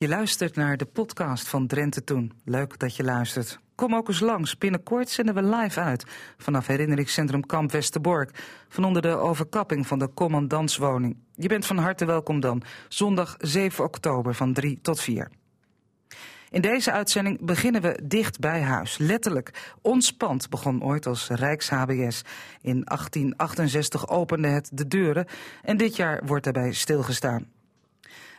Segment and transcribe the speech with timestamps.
[0.00, 2.32] Je luistert naar de podcast van Drenthe Toen.
[2.44, 3.60] Leuk dat je luistert.
[3.74, 4.58] Kom ook eens langs.
[4.58, 6.04] Binnenkort zenden we live uit
[6.36, 8.30] vanaf herinneringscentrum Kamp Westerbork.
[8.68, 11.16] Van onder de overkapping van de commandantswoning.
[11.34, 12.62] Je bent van harte welkom dan.
[12.88, 15.30] Zondag 7 oktober van 3 tot 4.
[16.50, 18.98] In deze uitzending beginnen we dicht bij huis.
[18.98, 19.74] Letterlijk.
[19.82, 22.22] Ons pand begon ooit als Rijks-HBS.
[22.60, 25.26] In 1868 opende het de deuren
[25.62, 27.58] en dit jaar wordt daarbij stilgestaan.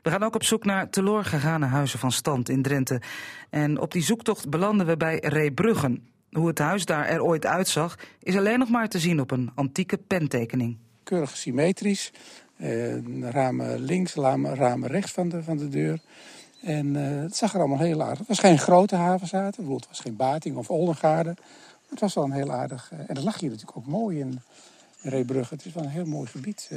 [0.02, 3.02] We gaan ook op zoek naar teloorgegane huizen van stand in Drenthe.
[3.50, 6.08] En op die zoektocht belanden we bij Reebruggen.
[6.32, 9.52] Hoe het huis daar er ooit uitzag, is alleen nog maar te zien op een
[9.56, 10.78] antieke pentekening.
[11.04, 12.12] Keurig symmetrisch.
[12.58, 16.00] Eh, ramen links, ramen, rechts van de, van de deur.
[16.62, 18.18] En uh, het zag er allemaal heel aardig.
[18.18, 19.72] Het was geen grote havenzaten.
[19.72, 21.36] Het was geen Bating of Oldengaarde.
[21.90, 22.92] Het was wel een heel aardig...
[22.94, 24.42] Uh, en dat lag hier natuurlijk ook mooi in
[25.02, 25.54] Reebrugge.
[25.54, 26.70] Het is wel een heel mooi gebied.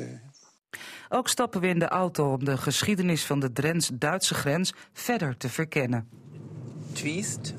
[1.09, 5.48] Ook stappen we in de auto om de geschiedenis van de Drents-Duitse grens verder te
[5.48, 6.09] verkennen.
[6.92, 7.55] Twiest,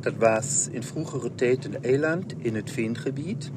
[0.00, 3.50] dat was in vroegere tijd een eiland in het veengebied.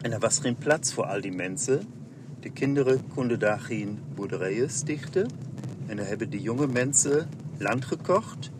[0.00, 1.82] En er was geen plaats voor al die mensen.
[2.40, 5.30] De kinderen konden daar geen boerderijen stichten.
[5.86, 8.50] En dan hebben de jonge mensen land gekocht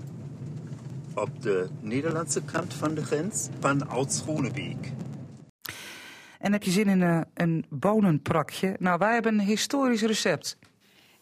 [1.15, 4.93] op de Nederlandse kant van de grens van Oud-Schonebeek.
[6.45, 8.77] En heb je zin in een, een bonenprakje?
[8.79, 10.57] Nou, wij hebben een historisch recept.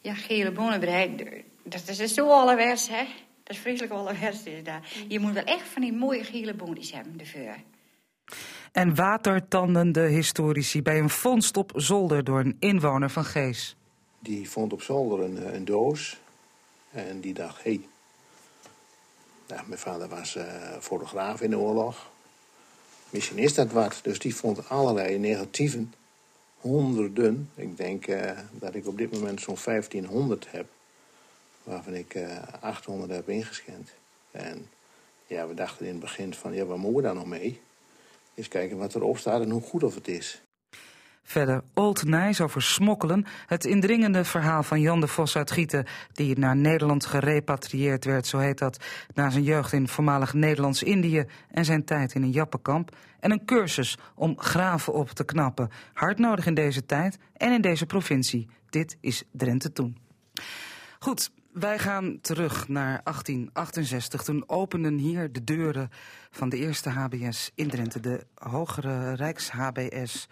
[0.00, 1.24] Ja, gele bonenbereid,
[1.62, 3.04] dat is zo allerwers, hè?
[3.42, 4.62] Dat is vreselijk allerwers is.
[5.08, 7.56] Je moet wel echt van die mooie gele bonies hebben, de veur.
[8.72, 13.76] En watertandende historici bij een vondst op zolder door een inwoner van Gees.
[14.18, 16.18] Die vond op zolder een, een doos
[16.90, 17.80] en die dacht, hé, hey,
[19.48, 20.44] nou, mijn vader was uh,
[20.80, 22.11] fotograaf in de oorlog.
[23.12, 24.00] Misschien is dat wat.
[24.02, 25.94] Dus die vond allerlei negatieven.
[26.60, 27.50] Honderden.
[27.54, 30.66] Ik denk uh, dat ik op dit moment zo'n 1500 heb.
[31.62, 33.90] Waarvan ik uh, 800 heb ingescand.
[34.30, 34.68] En
[35.26, 37.60] ja, we dachten in het begin van, ja, waar moeten we daar nog mee?
[38.34, 40.42] Eens kijken wat erop staat en hoe goed of het is.
[41.22, 43.26] Verder Old Nijs over smokkelen.
[43.46, 45.86] Het indringende verhaal van Jan de Vos uit Gieten...
[46.12, 48.84] die naar Nederland gerepatrieerd werd, zo heet dat...
[49.14, 51.24] na zijn jeugd in voormalig Nederlands-Indië...
[51.50, 52.96] en zijn tijd in een jappenkamp.
[53.20, 55.70] En een cursus om graven op te knappen.
[55.92, 58.48] Hard nodig in deze tijd en in deze provincie.
[58.70, 59.96] Dit is Drenthe toen.
[60.98, 64.22] Goed, wij gaan terug naar 1868.
[64.22, 65.90] Toen openden hier de deuren
[66.30, 68.00] van de eerste HBS in Drenthe.
[68.00, 70.28] De hogere Rijks-HBS...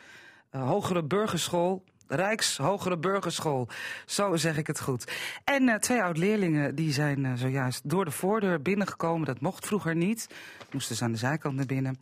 [0.53, 1.85] Uh, hogere burgerschool.
[2.07, 3.69] Rijks Hogere Burgerschool,
[4.07, 5.13] zo zeg ik het goed.
[5.45, 9.27] En uh, twee oud-leerlingen die zijn uh, zojuist door de voordeur binnengekomen.
[9.27, 10.27] Dat mocht vroeger niet.
[10.71, 11.99] Moesten ze aan de zijkant naar binnen.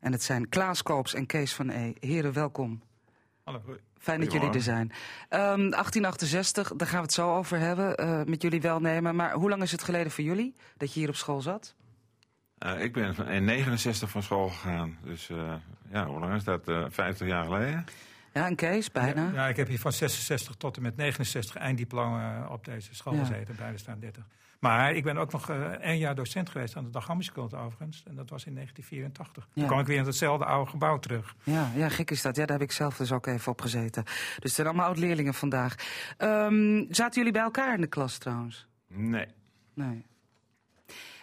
[0.00, 1.92] En het zijn Klaas Koops en Kees van E.
[2.00, 2.82] Heren, welkom.
[3.44, 3.60] Hallo.
[3.98, 4.92] Fijn dat jullie er zijn.
[5.30, 9.16] Um, 1868, daar gaan we het zo over hebben, met jullie welnemen.
[9.16, 11.74] Maar hoe lang is het geleden voor jullie dat je hier op school zat?
[12.58, 14.98] Uh, ik ben in 69 van school gegaan.
[15.02, 15.54] Dus uh,
[15.90, 16.68] ja, hoe lang is dat?
[16.68, 17.84] Uh, 50 jaar geleden?
[18.32, 19.22] Ja, een Kees, bijna.
[19.22, 23.14] Ja, ja, ik heb hier van 66 tot en met 69 einddiploma op deze school
[23.14, 23.18] ja.
[23.18, 24.24] gezeten, bij de staan 30.
[24.60, 25.50] Maar ik ben ook nog
[25.80, 28.02] één jaar docent geweest aan de Dagammischool overigens.
[28.06, 29.44] En dat was in 1984.
[29.46, 29.52] Ja.
[29.54, 31.34] Toen kwam ik weer in hetzelfde oude gebouw terug.
[31.42, 32.36] Ja, ja, gek is dat.
[32.36, 34.04] Ja, daar heb ik zelf dus ook even op gezeten.
[34.04, 35.74] Dus het zijn allemaal oud-leerlingen vandaag.
[36.18, 38.66] Um, zaten jullie bij elkaar in de klas trouwens?
[38.88, 39.26] Nee.
[39.74, 40.06] Nee.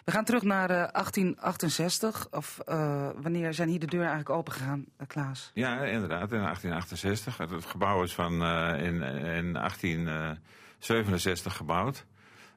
[0.04, 2.28] We gaan terug naar uh, 1868.
[2.30, 5.50] Of uh, wanneer zijn hier de deuren eigenlijk open gegaan, uh, Klaas?
[5.54, 7.36] Ja, inderdaad, in 1868.
[7.36, 8.32] Het gebouw is van
[8.76, 12.04] in, in 1867 gebouwd.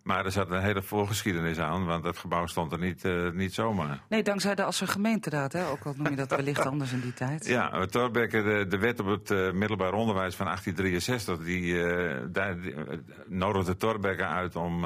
[0.07, 3.53] Maar er zat een hele voorgeschiedenis aan, want het gebouw stond er niet, uh, niet
[3.53, 3.99] zomaar.
[4.09, 5.67] Nee, dankzij de Asser gemeenteraad, hè?
[5.67, 7.45] ook al noem je dat wellicht anders in die tijd.
[7.45, 12.61] Ja, Torbekke, de, de wet op het uh, middelbaar onderwijs van 1863, die, uh, daar
[12.61, 12.75] die,
[13.25, 14.85] nodigde Torbekke uit om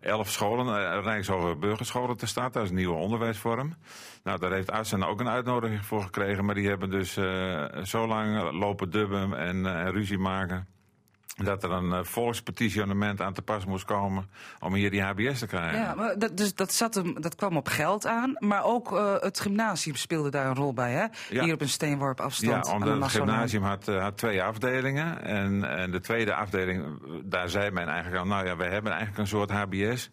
[0.00, 3.74] elf scholen, Rijkshoge burgerscholen te starten als nieuwe onderwijsvorm.
[4.22, 7.12] Nou, daar heeft Assen ook een uitnodiging voor gekregen, maar die hebben dus
[7.82, 10.66] zo lang lopen dubben en ruzie maken
[11.34, 14.28] dat er een uh, volkspetitionement aan te pas moest komen
[14.60, 15.78] om hier die HBS te krijgen.
[15.78, 19.14] Ja, maar dat, dus dat, zat hem, dat kwam op geld aan, maar ook uh,
[19.20, 21.04] het gymnasium speelde daar een rol bij, hè?
[21.28, 21.44] Ja.
[21.44, 22.66] Hier op een steenworp afstand.
[22.66, 25.24] Ja, omdat het gymnasium had, uh, had twee afdelingen.
[25.24, 26.84] En, en de tweede afdeling,
[27.24, 30.10] daar zei men eigenlijk al, nou ja, wij hebben eigenlijk een soort HBS.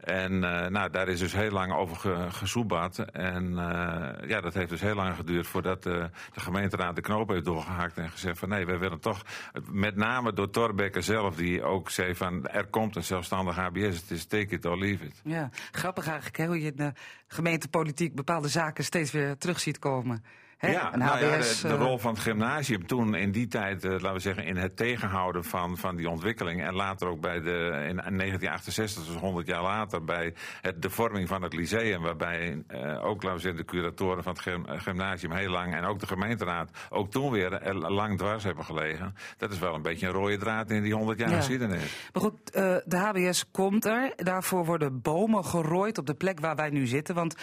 [0.00, 2.98] En uh, nou, daar is dus heel lang over ge, gesoebat.
[2.98, 7.28] En uh, ja, dat heeft dus heel lang geduurd voordat uh, de gemeenteraad de knoop
[7.28, 9.22] heeft doorgehakt en gezegd van nee, we willen toch,
[9.70, 14.10] met name door Torbekke zelf, die ook zei van er komt een zelfstandig HBS, het
[14.10, 15.20] is take it or leave it.
[15.24, 16.92] Ja, grappig eigenlijk hè, hoe je in de
[17.26, 20.24] gemeentepolitiek bepaalde zaken steeds weer terug ziet komen.
[20.58, 20.70] Hè?
[20.70, 23.46] Ja, een nou ja, HBS, de, de eh, rol van het gymnasium toen in die
[23.46, 26.62] tijd, eh, laten we zeggen, in het tegenhouden van, van die ontwikkeling.
[26.62, 27.50] En later ook bij de,
[27.88, 32.02] in 1968, dus 100 jaar later, bij het, de vorming van het lyceum.
[32.02, 35.84] Waarbij eh, ook, laten we zeggen, de curatoren van het gym- gymnasium heel lang en
[35.84, 39.14] ook de gemeenteraad ook toen weer lang dwars hebben gelegen.
[39.36, 41.36] Dat is wel een beetje een rode draad in die 100 jaar Ja.
[41.36, 42.08] geschiedenis.
[42.12, 42.52] Maar goed,
[42.84, 44.12] de HBS komt er.
[44.16, 47.14] Daarvoor worden bomen gerooid op de plek waar wij nu zitten.
[47.14, 47.34] Want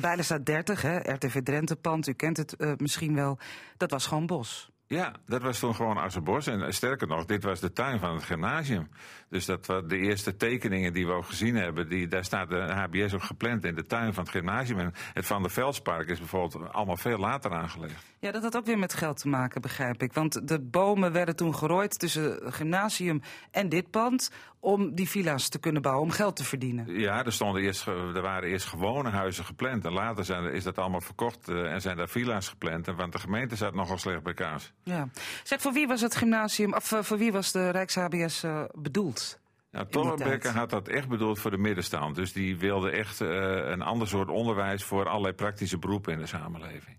[0.00, 3.38] bijna staat 30, hè, RTV Drenthe-pand, u kent het eh, misschien wel.
[3.76, 4.72] Dat was gewoon bos.
[4.86, 6.46] Ja, dat was toen gewoon Assenbos.
[6.46, 8.88] En eh, sterker nog, dit was de tuin van het gymnasium.
[9.28, 11.88] Dus dat waren de eerste tekeningen die we ook gezien hebben.
[11.88, 14.78] Die, daar staat de HBS ook gepland in de tuin van het gymnasium.
[14.78, 18.04] En het Van der Veldspark is bijvoorbeeld allemaal veel later aangelegd.
[18.18, 20.12] Ja, dat had ook weer met geld te maken, begrijp ik.
[20.12, 24.30] Want de bomen werden toen gerooid tussen het gymnasium en dit pand...
[24.64, 27.00] om die villa's te kunnen bouwen, om geld te verdienen.
[27.00, 29.84] Ja, er, stonden eerst, er waren eerst gewone huizen gepland.
[29.84, 32.88] En later zijn, is dat allemaal verkocht eh, en zijn daar villa's gepland.
[32.88, 34.72] En, want de gemeente zat nogal slecht bij kaas.
[34.82, 35.08] Ja.
[35.42, 39.40] Zeg, voor wie was het gymnasium, of eh, voor wie was de Rijks-HBS eh, bedoeld?
[39.70, 42.14] Nou, Tollebecker had dat echt bedoeld voor de middenstand.
[42.14, 46.98] Dus die wilde echt een ander soort onderwijs voor allerlei praktische beroepen in de samenleving.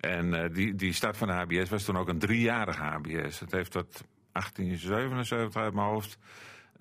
[0.00, 3.40] En die, die start van de HBS was toen ook een driejarige HBS.
[3.40, 6.18] Het heeft tot 1877 uit mijn hoofd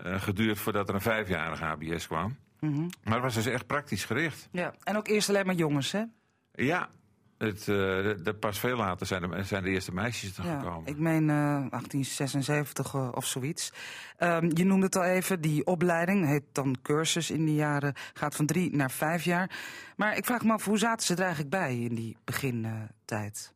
[0.03, 2.35] geduurd voordat er een vijfjarige HBS kwam.
[2.59, 2.81] Mhm.
[3.03, 4.47] Maar het was dus echt praktisch gericht.
[4.51, 6.03] Ja, en ook eerst alleen maar jongens, hè?
[6.51, 6.89] Ja,
[7.37, 10.87] het, eh, pas veel later zijn de, zijn de eerste meisjes er Ja, gekomen.
[10.89, 13.73] ik meen eh, 1876 eh, of zoiets.
[14.17, 18.35] Ehm, je noemde het al even, die opleiding heet dan cursus in die jaren, gaat
[18.35, 19.51] van drie naar vijf jaar.
[19.95, 23.53] Maar ik vraag me af, hoe zaten ze er eigenlijk bij in die begintijd?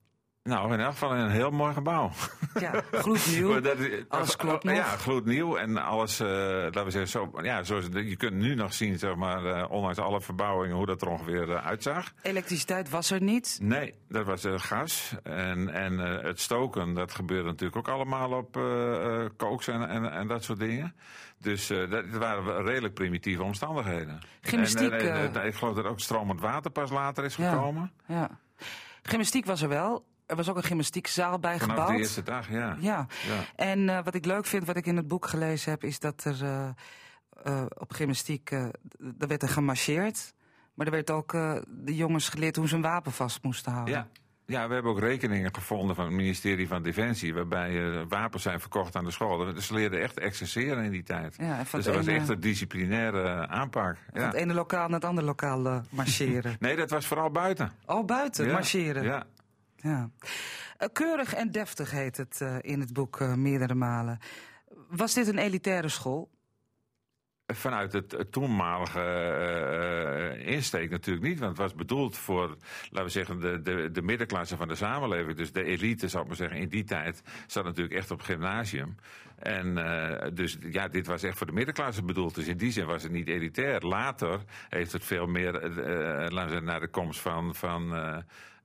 [0.50, 2.12] Nou, in elk geval een heel mooi gebouw.
[2.60, 3.62] ja, gloednieuw.
[3.62, 3.78] Dat
[4.08, 4.76] Alles klopt nog.
[4.76, 5.56] Ja, gloednieuw.
[5.58, 9.16] En alles, eh, laten we zeggen, zo, ja, zoals, je kunt nu nog zien, zeg
[9.16, 12.14] maar, eh, ondanks alle verbouwingen, hoe dat er ongeveer eh, uitzag.
[12.22, 13.58] Elektriciteit was er niet.
[13.62, 15.16] Nee, dat was gas.
[15.24, 18.52] En, en het stoken, dat gebeurde natuurlijk ook allemaal op
[19.38, 20.96] kooks en, en, en dat soort dingen.
[21.38, 24.20] Dus dat waren redelijk primitieve omstandigheden.
[24.42, 27.52] Gymnastiek, En, ik geloof dat ook stromend water pas later is Ja.
[27.52, 27.92] gekomen.
[28.08, 28.40] Ja.
[29.04, 30.06] Gymnastiek was er wel.
[30.26, 31.92] Er was ook een gymnastiekzaal bij Vanaf gebouwd.
[31.92, 32.78] de eerste dag, ja.
[32.80, 33.08] Ja.
[33.28, 33.44] Ja.
[33.56, 36.24] En eh, wat ik leuk vind, wat ik in het boek gelezen heb, is dat
[36.24, 36.68] er eh,
[37.44, 38.72] eh, op gymnastiek, er
[39.28, 40.34] werd er gemarcheerd.
[40.74, 41.32] Maar er werd ook
[41.68, 43.94] de jongens geleerd hoe ze een wapen vast moesten houden.
[43.94, 44.08] Ja.
[44.48, 47.34] Ja, we hebben ook rekeningen gevonden van het ministerie van Defensie...
[47.34, 49.54] waarbij wapens zijn verkocht aan de school.
[49.54, 51.36] Dus ze leerden echt exerceren in die tijd.
[51.38, 53.98] Ja, dus dat was echt een disciplinaire aanpak.
[54.12, 54.28] Van Ja.
[54.28, 56.56] het ene lokaal naar het andere lokaal marcheren.
[56.60, 57.72] Nee, dat was vooral buiten.
[57.86, 58.52] oh, buiten Ja.
[58.54, 59.04] marcheren.
[59.04, 59.24] Ja.
[59.76, 60.10] Ja.
[60.78, 64.20] Eh, keurig en deftig heet het eh, in het boek eh, meerdere malen.
[64.90, 66.34] Was dit een elitaire school?
[67.54, 69.02] Vanuit het, toenmalige
[70.46, 71.40] insteek natuurlijk niet.
[71.40, 72.58] Want het was bedoeld voor,
[72.90, 75.38] laten we zeggen, de, de, de middenklasse van de samenleving.
[75.38, 78.96] Dus de elite, zou ik maar zeggen, in die tijd zat natuurlijk echt op gymnasium.
[79.36, 79.76] En
[80.34, 82.36] dus ja, dit was echt voor de middenklasse bedoeld.
[82.36, 83.82] Dus in die zin was het niet elitair.
[83.82, 84.40] Later
[84.70, 87.56] heeft het veel meer, laten we zeggen, naar de komst van...
[87.56, 87.94] van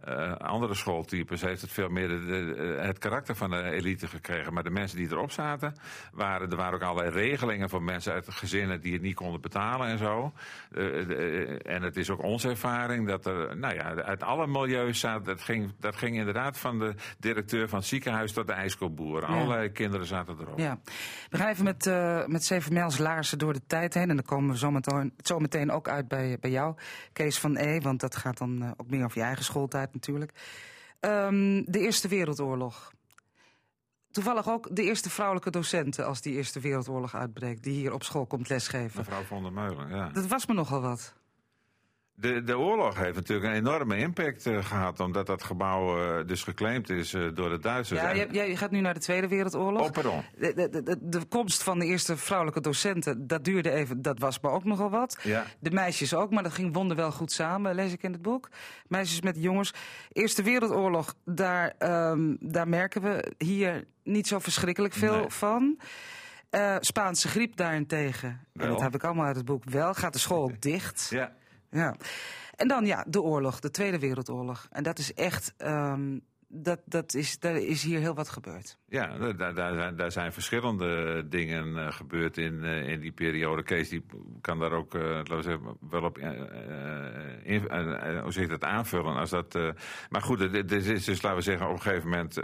[0.05, 4.07] eh, eh, andere schooltypes heeft het veel meer de- de- het karakter van de elite
[4.07, 4.53] gekregen.
[4.53, 5.75] Maar de mensen die erop zaten,
[6.13, 9.87] waren, er waren ook allerlei regelingen voor mensen uit gezinnen die het niet konden betalen
[9.89, 10.33] en zo.
[10.71, 10.77] Eh,
[11.07, 15.25] de- en het is ook onze ervaring dat er, nou ja, uit alle milieus zaten,
[15.25, 19.25] dat ging, dat ging inderdaad van de directeur van het ziekenhuis tot de ijskoopboer.
[19.25, 20.59] Allerlei kinderen zaten erop.
[20.59, 20.79] Ja.
[21.31, 24.09] We gaan even met, eh met zeven mijls laarzen door de tijd heen.
[24.11, 26.75] En dan komen we zo meteen, zo meteen ook uit bij, bij jou,
[27.13, 27.81] Kees van E.
[27.81, 30.33] Want dat gaat dan eh, ook meer over je eigen schooltijd natuurlijk.
[31.01, 32.93] Ehm, de Eerste Wereldoorlog.
[34.11, 37.63] Toevallig ook de eerste vrouwelijke docenten als die Eerste Wereldoorlog uitbreekt.
[37.63, 38.99] Die hier op school komt lesgeven.
[38.99, 40.09] Mevrouw van der Meulen, ja.
[40.09, 41.15] Dat was me nogal wat.
[42.21, 46.43] De, de oorlog heeft natuurlijk een enorme impact eh, gehad, omdat dat gebouw eh, dus
[46.43, 48.01] geclaimd is eh, door de Duitsers.
[48.01, 49.87] Ja, je, je gaat nu naar de Tweede Wereldoorlog.
[49.87, 50.23] Oh, pardon.
[50.39, 54.41] De, de, de, de komst van de eerste vrouwelijke docenten, dat duurde even, dat was
[54.41, 55.19] me ook nogal wat.
[55.23, 55.45] Ja.
[55.61, 58.49] De meisjes ook, maar dat ging wonderwel goed samen, lees ik in het boek.
[58.89, 59.73] Meisjes met jongens.
[60.13, 65.29] Eerste Wereldoorlog, daar, ehm, daar merken we hier niet zo verschrikkelijk veel Nee.
[65.29, 65.79] van.
[66.81, 70.53] Spaanse griep daarentegen, en dat heb ik allemaal uit het boek wel, gaat de school
[70.59, 71.07] dicht.
[71.11, 71.33] Ja.
[71.71, 71.97] Ja.
[72.57, 74.67] En dan ja, de oorlog, de Tweede Wereldoorlog.
[74.71, 76.19] En dat is echt, ehm,
[76.53, 78.79] dat, dat is, daar is hier heel wat gebeurd.
[78.89, 83.63] Ja, daar, daar, zijn, daar zijn verschillende dingen eh, gebeurd in, eh, in die periode.
[83.63, 84.05] Kees die
[84.41, 86.19] kan daar ook eh, laten we zeggen, wel op
[88.23, 89.17] hoe zeg dat aanvullen.
[89.17, 89.59] Als dat,
[90.09, 92.37] maar goed, dit is dus, laten we zeggen, op een gegeven moment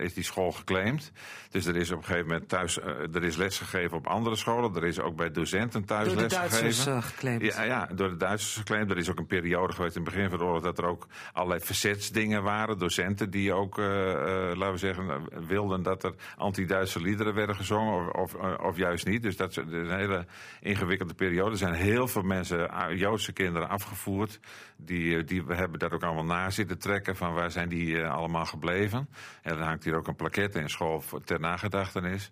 [0.00, 1.12] is die school geclaimd.
[1.50, 2.78] Dus er is op een gegeven moment thuis,
[3.12, 4.74] er is lesgegeven op andere scholen.
[4.74, 6.50] Er is ook bij docenten thuis door lesgegeven.
[6.50, 7.42] Door de Duitsers geclaimd.
[7.42, 8.90] Ja, ja, door de Duitsers geclaimd.
[8.90, 11.06] Er is ook een periode geweest in het begin van de oorlog dat er ook
[11.32, 12.78] allerlei verzetsdingen waren.
[12.78, 18.14] Docenten die ook, laten we zeggen, wilden dat er anti-Duitse liederen werden gezongen.
[18.14, 19.22] Of, of, of juist niet.
[19.22, 20.26] Dus dat is een hele
[20.60, 21.50] ingewikkelde periode.
[21.50, 24.40] Er zijn heel veel mensen, Joodse kinderen, afgevoerd.
[24.76, 29.08] Die, die hebben daar ook allemaal na zitten trekken van waar zijn die allemaal gebleven.
[29.42, 32.30] En dan hangt hier ook een plaquette in school ter nagedachtenis.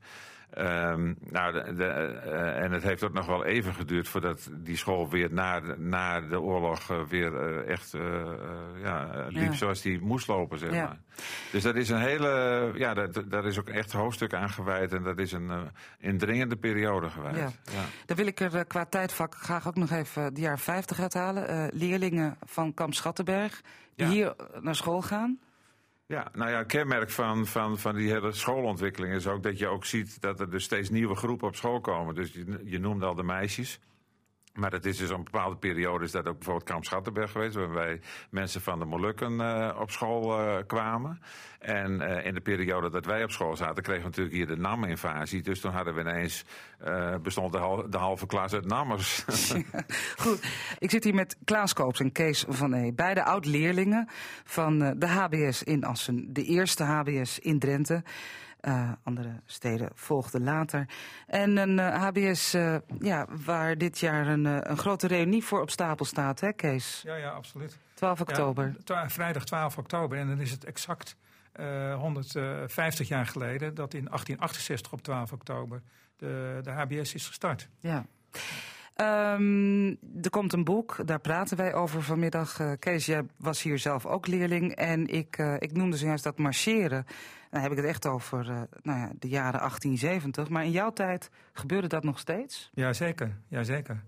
[0.58, 4.76] Um, nou, de, de, uh, en het heeft ook nog wel even geduurd voordat die
[4.76, 7.96] school weer na, na de oorlog uh, weer uh, echt
[8.82, 9.52] ja, liep ja.
[9.52, 10.84] zoals die moest lopen, zeg ja.
[10.84, 10.98] maar.
[11.52, 15.02] Dus dat is een hele, ja, dat, daar is ook echt hoofdstuk aan gewijd en
[15.02, 15.50] dat is een
[15.98, 17.36] indringende periode geweest.
[17.36, 17.50] Ja.
[17.72, 17.84] Ja.
[18.06, 21.70] Dan wil ik er qua tijdvak graag ook nog even de jaren 50 uithalen.
[21.72, 23.60] leerlingen van Kamp Schattenberg
[23.94, 25.38] die hier naar school gaan.
[26.12, 29.66] Ja, nou ja, een kenmerk van, van, van die hele schoolontwikkeling is ook dat je
[29.66, 32.14] ook ziet dat er dus steeds nieuwe groepen op school komen.
[32.14, 33.80] Dus je, je noemde al de meisjes.
[34.52, 38.00] Maar dat is dus een bepaalde periode is dat ook bijvoorbeeld Kamp Schattenberg geweest, waarbij
[38.30, 41.20] mensen van de Molukken uh, op school uh, kwamen.
[41.58, 44.56] En uh, in de periode dat wij op school zaten, kregen we natuurlijk hier de
[44.56, 45.42] NAM-invasie.
[45.42, 46.44] Dus toen hadden we ineens,
[47.22, 49.24] bestond de, hal, de, halve klas uit Nammers.
[50.22, 50.42] Goed,
[50.78, 52.92] ik zit hier met Klaas Koops en Kees van E.
[52.92, 54.08] Beide oud-leerlingen
[54.44, 56.32] van de HBS in Assen.
[56.32, 58.02] De eerste HBS in Drenthe.
[58.68, 60.88] Uh, andere steden volgden later.
[61.26, 65.70] En een uh, HBS uh, ja, waar dit jaar een, een grote reunie voor op
[65.70, 67.02] stapel staat, hè Kees?
[67.04, 67.78] Ja, ja, absoluut.
[67.94, 68.76] 12 oktober.
[68.84, 70.18] Ja, vrijdag 12 oktober.
[70.18, 71.16] En dan is het exact
[71.96, 75.82] 150 jaar geleden dat in 1868 op 12 oktober
[76.16, 77.68] de, de HBS is gestart.
[77.80, 78.06] Ja.
[78.96, 79.88] Um,
[80.22, 82.60] er komt een boek, daar praten wij over vanmiddag.
[82.60, 84.74] Uh, Kees, jij was hier zelf ook leerling.
[84.74, 87.06] En ik, uh, ik noemde zojuist dat marcheren.
[87.52, 90.48] Dan heb ik het echt over uh, nou ja, de jaren 1870.
[90.48, 92.70] Maar in jouw tijd gebeurde dat nog steeds?
[92.74, 94.04] Jazeker, jazeker.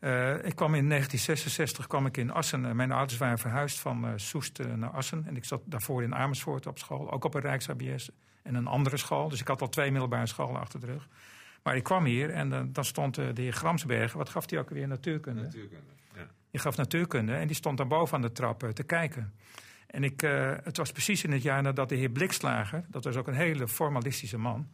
[0.00, 2.76] Uh, ik kwam in 1966 kwam ik in Assen.
[2.76, 5.24] mijn ouders waren verhuisd van uh, Soest naar Assen.
[5.26, 7.12] En ik zat daarvoor in Amersfoort op school.
[7.12, 8.10] Ook op een Rijks-HBS
[8.42, 9.28] en een andere school.
[9.28, 11.08] Dus ik had al twee middelbare scholen achter de rug.
[11.62, 14.58] Maar ik kwam hier en uh, dan stond uh, de heer Gramsbergen, wat gaf hij
[14.58, 14.88] ook weer?
[14.88, 15.42] Natuurkunde.
[15.42, 16.26] Natuurkunde, ja.
[16.50, 19.32] Die gaf natuurkunde en die stond daar boven aan de trap uh, te kijken.
[19.88, 20.20] En ik,
[20.62, 23.68] het was precies in het jaar nadat de heer Blikslager, dat was ook een hele
[23.68, 24.68] formalistische man.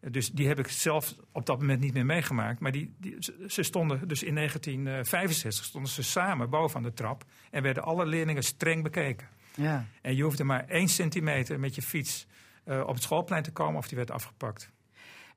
[0.00, 2.60] Dus die heb ik zelf op dat moment niet meer meegemaakt.
[2.60, 3.16] Maar die, die,
[3.46, 7.24] ze stonden dus in 1965 stonden ze samen boven aan de trap.
[7.50, 9.28] En werden alle leerlingen streng bekeken.
[9.54, 9.86] Ja.
[10.02, 12.26] En je hoefde maar één centimeter met je fiets
[12.64, 14.72] op het schoolplein te komen of die werd afgepakt.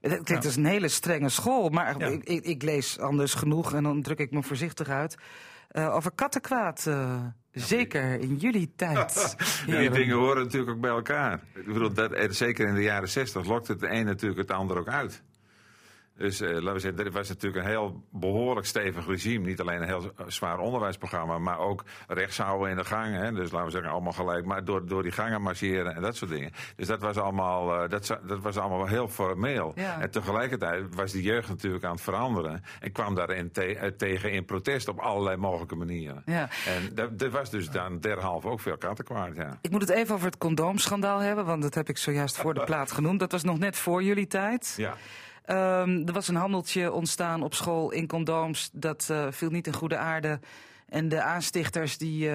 [0.01, 2.07] Het klinkt als een hele strenge school, maar ja.
[2.07, 5.17] ik, ik, ik, lees anders genoeg en dan druk ik me voorzichtig uit.
[5.71, 7.25] Uh, over kattenkwaad, uh,
[7.59, 9.35] zeker in jullie tijd.
[9.65, 11.39] Die dingen horen natuurlijk ook bij elkaar.
[11.55, 14.77] Ik bedoel, dat, zeker in de jaren zestig lokte het de een natuurlijk het ander
[14.77, 15.23] ook uit.
[16.17, 19.45] Dus uh, laten we zeggen, dit was natuurlijk een heel behoorlijk stevig regime.
[19.45, 23.21] Niet alleen een heel zwaar onderwijsprogramma, maar ook rechtshouden in de gangen.
[23.21, 23.31] Hè.
[23.31, 26.31] Dus laten we zeggen, allemaal gelijk, maar door, door die gangen marcheren en dat soort
[26.31, 26.51] dingen.
[26.75, 29.71] Dus dat was allemaal, uh, dat, dat was allemaal heel formeel.
[29.75, 30.01] Ja.
[30.01, 32.63] En tegelijkertijd was die jeugd natuurlijk aan het veranderen.
[32.79, 36.21] En kwam daarin te, tegen in protest op allerlei mogelijke manieren.
[36.25, 36.49] Ja.
[36.65, 39.57] En er was dus dan derhalve ook veel kattenkwaad, ja.
[39.61, 42.63] Ik moet het even over het condoomschandaal hebben, want dat heb ik zojuist voor de
[42.63, 43.19] plaat genoemd.
[43.19, 44.73] Dat was nog net voor jullie tijd.
[44.77, 44.95] Ja.
[45.49, 48.69] Um, er was een handeltje ontstaan op school in condooms.
[48.73, 50.39] Dat uh, viel niet in goede aarde.
[50.87, 52.31] En de aanstichters die, uh,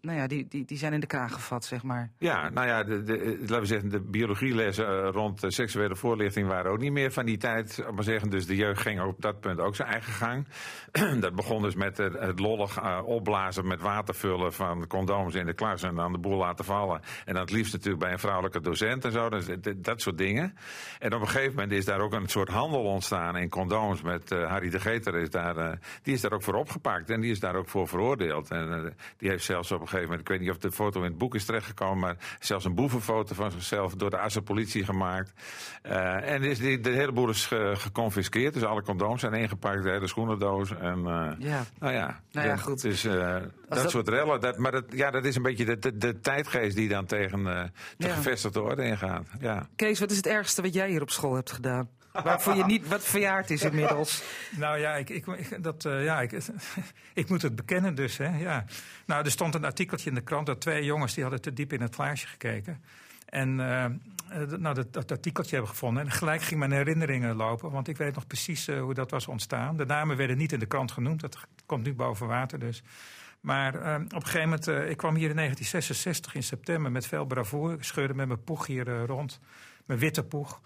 [0.00, 2.10] nou ja, die, die, die zijn in de kraag gevat, zeg maar.
[2.18, 6.70] Ja, nou ja, de, de, laten we zeggen, de biologielessen uh, rond seksuele voorlichting waren
[6.70, 7.84] ook niet meer van die tijd.
[7.94, 10.46] Maar zeggen, dus de jeugd ging op dat punt ook zijn eigen gang.
[11.20, 15.94] dat begon dus met het, lollig opblazen met watervullen van condooms in de klas en
[15.94, 17.00] dan de boel laten vallen.
[17.24, 20.18] En dan het liefst natuurlijk bij een vrouwelijke docent en zo, dus, dat, dat soort
[20.18, 20.54] dingen.
[20.98, 24.30] En op een gegeven moment is daar ook een soort handel ontstaan in condooms met
[24.30, 27.54] Harry de Geter is daar, die is daar ook voor opgepakt en die is daar
[27.54, 28.50] ook voor veroordeeld.
[28.50, 31.00] En uh, die heeft zelfs op een gegeven moment, ik weet niet of de foto
[31.00, 34.84] in het boek is terechtgekomen, maar zelfs een boevenfoto van zichzelf door de Assen politie
[34.84, 35.32] gemaakt.
[35.86, 39.82] Uh, en is die, de hele boel is ge, geconfiskeerd, dus alle condooms zijn ingepakt,
[39.82, 40.76] de hele schoenendoos.
[40.76, 41.64] En, uh, ja.
[41.78, 42.82] Nou ja, nou ja goed.
[42.82, 45.96] Dus, dat, dat, soort rellen, dat, maar dat, ja, dat is een beetje de, de,
[45.96, 48.14] de tijdgeest die dan tegen de ja.
[48.14, 49.26] gevestigde orde ingaat.
[49.40, 49.68] Ja.
[49.76, 51.88] Kees, wat is het ergste wat jij hier op school hebt gedaan?
[52.24, 54.22] Waarvoor je niet wat verjaard is inmiddels.
[54.56, 56.32] Nou ja, ik, ik, dat, uh, ja ik,
[57.14, 58.16] ik moet het bekennen dus.
[58.16, 58.64] Hè, ja.
[59.06, 61.72] Nou, er stond een artikeltje in de krant dat twee jongens die hadden te diep
[61.72, 62.82] in het glaasje gekeken.
[63.26, 63.84] En uh,
[64.58, 66.04] nou, dat, dat artikeltje hebben gevonden.
[66.04, 67.70] En gelijk ging mijn herinneringen lopen.
[67.70, 69.76] Want ik weet nog precies hoe dat was ontstaan.
[69.76, 71.20] De namen werden niet in de krant genoemd.
[71.20, 72.82] Dat komt nu boven water dus.
[73.40, 77.74] Maar op een gegeven moment, ik kwam hier in 1966 in september met veel bravoure.
[77.74, 79.40] Ik scheurde met mijn poeg hier rond,
[79.84, 80.60] mijn witte poeg.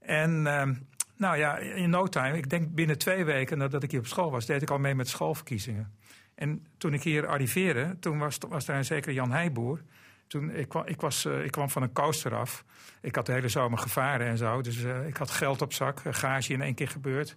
[0.00, 0.74] En ehm,
[1.16, 4.30] nou ja, in no time, ik denk binnen twee weken nadat ik hier op school
[4.30, 5.92] was, deed ik al mee met schoolverkiezingen.
[6.34, 9.82] En toen ik hier arriveerde, toen was, daar een zekere Jan Heijboer.
[10.26, 12.64] Toen, ik, kwam, ik, was, uh, ik kwam van een coaster af.
[13.00, 14.60] Ik had de hele zomer gevaren en zo.
[14.60, 17.36] Dus uh, ik had geld op zak, gage in één keer gebeurd.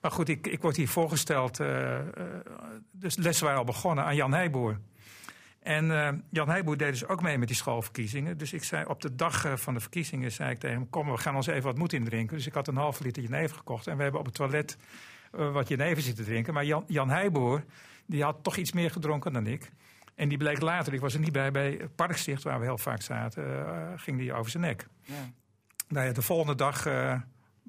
[0.00, 1.60] Maar goed, ik, ik word hier voorgesteld.
[2.90, 4.78] Dus lessen waren al begonnen aan Jan Heijboer.
[5.64, 8.38] En Jan Heijboer deed dus ook mee met die schoolverkiezingen.
[8.38, 11.16] Dus ik zei op de dag van de verkiezingen zei ik tegen hem: Kom, we
[11.16, 12.36] gaan ons even wat moed indrinken.
[12.36, 13.86] Dus ik had een halve liter jenever gekocht.
[13.86, 14.76] En we hebben op het toilet
[15.30, 16.54] wat jenever zitten drinken.
[16.54, 17.64] Maar Jan, Jan Heijboer,
[18.06, 19.70] die had toch iets meer gedronken dan ik.
[20.14, 23.02] En die bleek later, ik was er niet bij, bij Parksticht, waar we heel vaak
[23.02, 24.86] zaten, uh, ging die over zijn nek.
[25.02, 25.14] Ja.
[25.88, 27.20] Nou ja, de volgende dag uh,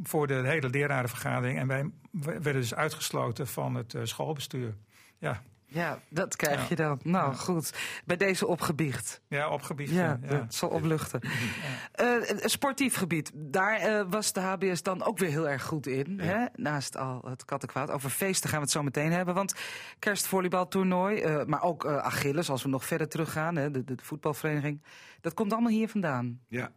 [0.03, 1.59] voor de hele lerarenvergadering.
[1.59, 4.75] En wij werden dus uitgesloten van het uh, schoolbestuur.
[5.17, 5.41] Ja.
[5.75, 6.65] Ja, dat krijg ja.
[6.69, 6.99] je dan.
[7.03, 7.37] Nou, ja.
[7.37, 7.73] goed.
[8.05, 9.21] Bij deze opgebiecht.
[9.27, 9.91] Ja, opgebiecht.
[9.91, 10.27] Ja, ja.
[10.27, 11.21] dat zal opluchten.
[12.01, 13.31] Uh, sportief gebied.
[13.33, 16.19] Daar uh, was de HBS dan ook weer heel erg goed in.
[16.19, 16.45] Hè?
[16.55, 17.91] Naast al het kattenkwaad.
[17.91, 19.33] Over feesten gaan we het zo meteen hebben.
[19.33, 19.55] Want
[19.99, 23.55] kerstvolleybaltoernooi, uh, maar ook Achilles, als we nog verder teruggaan.
[23.55, 24.83] Hè, de, de voetbalvereniging.
[25.21, 26.39] Dat komt allemaal hier vandaan.
[26.47, 26.71] Ja,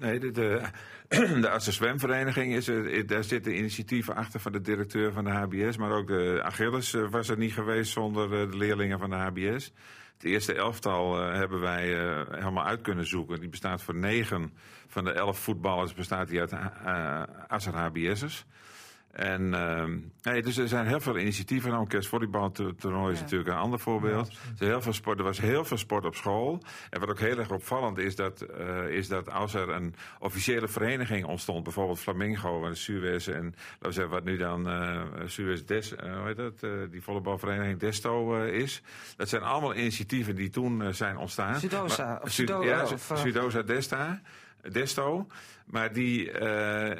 [0.00, 0.62] Nee, de, de,
[1.40, 5.76] de Zwemvereniging, is er, daar zitten initiatieven achter van de directeur van de HBS.
[5.76, 9.72] Maar ook de Achilles was er niet geweest zonder de leerlingen van de HBS.
[10.12, 11.86] Het eerste elftal hebben wij
[12.30, 13.40] helemaal uit kunnen zoeken.
[13.40, 14.52] Die bestaat voor negen
[14.86, 16.54] van de elf voetballers bestaat die uit
[17.48, 18.44] Asser HBS'ers.
[19.12, 19.84] En uh,
[20.22, 21.70] nee, dus er zijn heel veel initiatieven.
[21.70, 23.22] Nou, kerstvolleybaltoernooi is ja.
[23.24, 24.32] natuurlijk een ander voorbeeld.
[24.32, 26.62] Ja, er, heel veel sport, er was heel veel sport op school.
[26.90, 30.68] En wat ook heel erg opvallend is, dat, uh, is dat als er een officiële
[30.68, 35.62] vereniging ontstond, bijvoorbeeld Flamingo en Suez en laten we zeggen wat nu dan uh, Suez
[35.62, 38.82] Des, uh, hoe heet dat, die volleybalvereniging Desto is.
[39.16, 41.60] Dat zijn allemaal initiatieven die toen zijn ontstaan.
[41.60, 42.06] Sudosa.
[42.06, 44.20] Maar, of Sudo, ja, of, Sudosa Desta.
[44.68, 45.26] Desto.
[45.70, 46.90] Maar die, uh,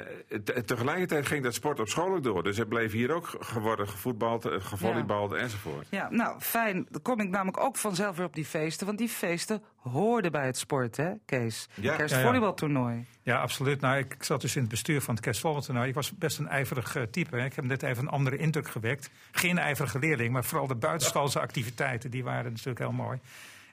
[0.65, 2.43] tegelijkertijd ging dat sport op school ook door.
[2.43, 5.37] Dus er bleef hier ook geworden gevoetbald, gevolleybald ja.
[5.37, 5.87] enzovoort.
[5.89, 6.87] Ja, nou fijn.
[6.89, 8.85] Dan kom ik namelijk ook vanzelf weer op die feesten.
[8.85, 11.69] Want die feesten hoorden bij het sport, hè Kees?
[11.73, 11.95] Ja.
[11.95, 12.95] Kerstvolleybaltoernooi.
[12.95, 13.33] Ja, ja.
[13.33, 13.81] ja, absoluut.
[13.81, 15.87] Nou, ik zat dus in het bestuur van het kerstvolleybaltoernooi.
[15.87, 17.37] Ik was best een ijverig uh, type.
[17.37, 17.45] Hè.
[17.45, 19.09] Ik heb net even een andere indruk gewekt.
[19.31, 22.11] Geen ijverige leerling, maar vooral de buitenschoolse activiteiten.
[22.11, 23.19] Die waren natuurlijk heel mooi.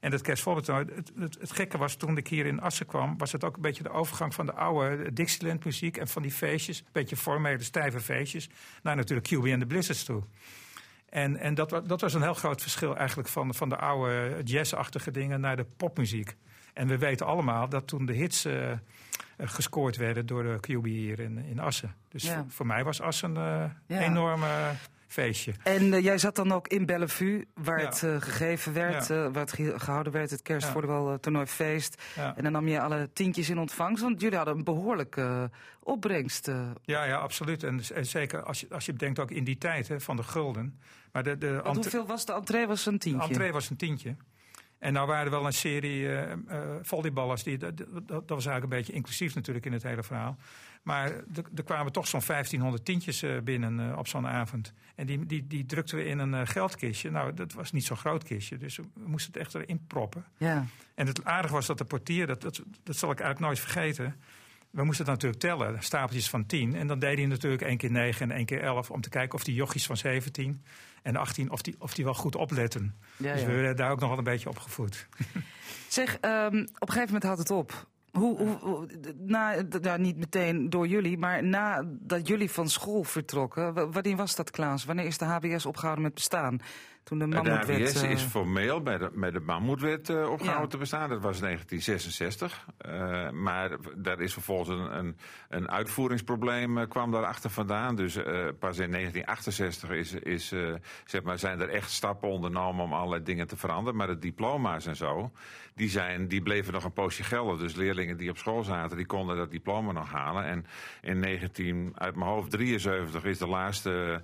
[0.00, 3.32] En dat kerstvoorbeeld, het, het, het, gekke was toen ik hier in Assen kwam, was
[3.32, 6.78] het ook een beetje de overgang van de oude Dixieland muziek en van die feestjes,
[6.78, 8.48] een beetje formele, stijve feestjes,
[8.82, 10.22] naar natuurlijk QB en de Blizzards toe.
[11.08, 15.10] En, en dat, dat, was een heel groot verschil eigenlijk van, van de oude jazzachtige
[15.10, 16.36] dingen naar de popmuziek.
[16.74, 18.72] En we weten allemaal dat toen de hits uh,
[19.38, 21.94] gescoord werden door de QB hier in, in Assen.
[22.08, 22.34] Dus ja.
[22.34, 24.04] voor, voor, mij was Assen een uh, ja.
[24.04, 24.72] enorme
[25.08, 25.52] feestje.
[25.62, 27.88] En uh, jij zat dan ook in Bellevue, waar ja.
[27.88, 29.14] het uh, gegeven werd, ja.
[29.14, 32.02] uh, waar het ge gehouden werd, het kerstvolleybaltoernooi feest.
[32.16, 32.36] Ja.
[32.36, 35.50] En dan nam je alle tientjes in ontvangst, want jullie hadden een behoorlijke
[35.82, 36.50] opbrengst.
[36.82, 37.62] Ja, ja, absoluut.
[37.62, 40.22] En, en, zeker als je, als je bedenkt ook in die tijd hè, van de
[40.22, 40.80] gulden.
[41.12, 42.66] Maar de, de hoeveel was de entree?
[42.66, 43.26] Was een tientje?
[43.26, 44.16] De entree was een tientje.
[44.78, 48.46] En nou waren er wel een serie uh, uh, volleyballers, die, dat, dat, dat, was
[48.46, 50.36] eigenlijk een beetje inclusief natuurlijk in het hele verhaal.
[50.82, 51.10] Maar
[51.54, 54.72] er kwamen toch zo'n 1500 tientjes uh, binnen op zo'n avond.
[54.94, 57.10] En die, die, die drukten we in een geldkistje.
[57.10, 60.24] Nou, dat was niet zo'n groot kistje, dus we moesten het echt erin proppen.
[60.36, 60.66] Ja.
[60.94, 64.16] En het aardige was dat de portier, dat, dat, dat zal ik eigenlijk nooit vergeten...
[64.70, 66.74] We moesten het natuurlijk tellen, stapeltjes van 10.
[66.74, 68.90] En dan deed hij natuurlijk één keer 9 en één keer 11...
[68.90, 70.64] om te kijken of die jochies van 17
[71.02, 72.94] en 18, of die, of die wel goed opletten.
[73.16, 75.08] Ja, dus we werden daar ook nog wel een beetje opgevoed.
[75.88, 77.86] Zeg, um, op een gegeven moment houdt het op.
[78.18, 78.86] Hoe,
[79.18, 79.54] na,
[79.96, 84.84] niet meteen door jullie, maar nadat jullie van school vertrokken, wanneer was dat, Klaas?
[84.84, 86.60] Wanneer is de HBS opgehouden met bestaan?
[87.08, 87.66] Toen de Mammoetwet...
[87.66, 88.10] De HBS uh...
[88.10, 90.66] is formeel bij de, bij de Mammoetwet uh, opgehouden ja.
[90.66, 91.08] te bestaan.
[91.08, 92.66] Dat was in 1966.
[92.86, 95.16] Uh, maar daar is vervolgens een, een,
[95.48, 97.96] een uitvoeringsprobleem kwam daarachter vandaan.
[97.96, 98.14] Dus
[98.58, 100.54] pas in 1968 is, is,
[101.04, 103.96] zeg maar, zijn er echt stappen ondernomen om allerlei dingen te veranderen.
[103.96, 105.32] Maar de diploma's en zo,
[105.74, 107.58] die, zijn, die bleven nog een poosje gelden.
[107.58, 110.44] Dus leerlingen die op school zaten, die konden dat diploma nog halen.
[110.44, 110.66] En
[111.02, 114.22] in 19, uit mijn hoofd 73 is de laatste,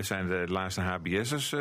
[0.00, 1.54] zijn de laatste HBS'ers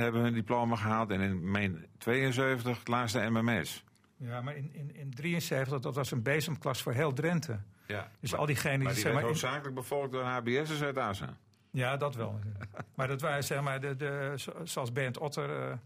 [0.00, 1.10] hebben hun diploma gehaald.
[1.10, 3.84] En in meen 72 het laatste MMS.
[4.16, 7.58] Ja, maar in, in, in 73, dat was een bezemklas voor heel Drenthe.
[7.86, 8.84] Ja, dus maar, al diegenen die...
[8.84, 11.36] Maar die zeg maar, hoofdzakelijk bevolkt door HBS'ers uit Asa.
[11.70, 12.38] Ja, dat wel.
[12.96, 15.78] maar dat waren zeg maar, de, de, zoals Bernd Otter...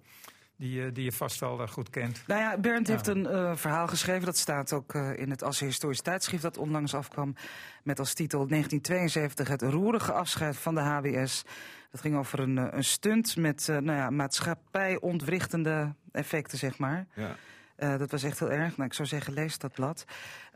[0.58, 2.22] Uh, die, die je vast wel goed kent.
[2.26, 4.24] Nou ja, Bernd heeft een verhaal geschreven.
[4.24, 7.34] Dat staat ook in het Assen Historisch Tijdschrift dat onlangs afkwam.
[7.82, 11.44] Met als titel 1972 het roerige afscheid van de HBS.
[11.90, 17.06] Dat ging over een, een stunt met nou ja, maatschappij ontwrichtende effecten, zeg maar.
[17.14, 17.36] Ja.
[17.78, 18.76] Uh, dat was echt heel erg.
[18.76, 20.04] Nou, ik zou zeggen, lees dat blad.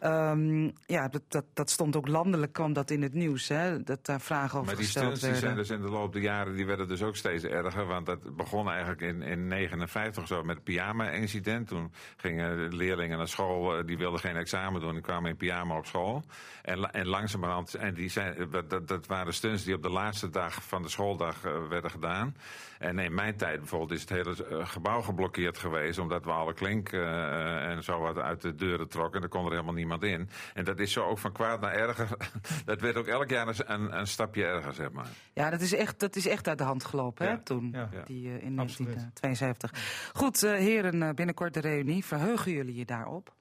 [0.05, 3.49] Um, ja, dat, dat, dat, stond ook landelijk, kwam dat in het nieuws.
[3.49, 5.23] Hè, dat daar vragen over maar gesteld werden.
[5.23, 7.87] Maar die zijn dus in de loop der jaren die werden dus ook steeds erger.
[7.87, 11.69] Want dat begon eigenlijk in 1959 zo met het pyjama-incident.
[11.69, 14.93] Toen gingen leerlingen naar school, eh, die wilden geen examen doen.
[14.93, 16.23] Die kwamen in pyjama op school.
[16.63, 20.63] En, en langzamerhand, en die zijn, dat, dat waren stunts die op de laatste dag
[20.63, 22.35] van de schooldag uh, werden gedaan.
[22.79, 25.99] En in mijn tijd bijvoorbeeld is het hele gebouw geblokkeerd geweest.
[25.99, 29.17] Omdat we alle klink uh, en zo wat uit de deuren trokken.
[29.17, 30.29] En er kon er helemaal niemand in.
[30.55, 32.09] En dat is zo ook van kwaad naar erger.
[32.65, 35.09] dat werd ook elk jaar een, een, stapje erger, zeg maar.
[35.33, 37.71] Ja, dat is echt, dat is echt uit de hand gelopen, hè, toen.
[37.73, 37.89] Ja.
[38.05, 39.73] Die, uh, in 1972.
[40.13, 42.05] Goed, uh, heren, binnenkort de reunie.
[42.05, 43.35] Verheugen jullie je daarop?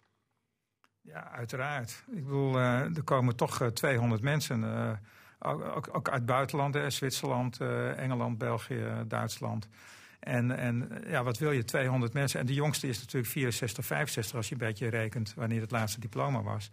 [1.01, 2.03] Ja, uiteraard.
[2.11, 4.63] Ik bedoel, er komen toch 200 mensen.
[5.39, 7.59] Ook, ook, ook, uit buitenland, Zwitserland,
[7.95, 9.67] Engeland, België, Duitsland.
[10.19, 11.63] En, en ja, wat wil je?
[11.63, 12.39] 200 mensen.
[12.39, 15.99] En de jongste is natuurlijk 64, 65 als je een beetje rekent wanneer het laatste
[15.99, 16.71] diploma was.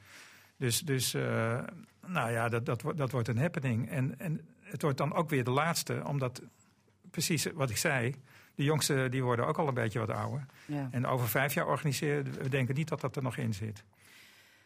[0.56, 1.58] Dus, dus uh,
[2.06, 3.90] nou ja, dat, dat, dat wordt een happening.
[3.90, 6.42] En, en het wordt dan ook weer de laatste, omdat
[7.10, 8.14] precies wat ik zei.
[8.54, 10.46] De jongsten die worden ook al een beetje wat ouder.
[10.64, 10.88] Ja.
[10.90, 13.84] En over vijf jaar organiseren, we denken niet dat dat er nog in zit.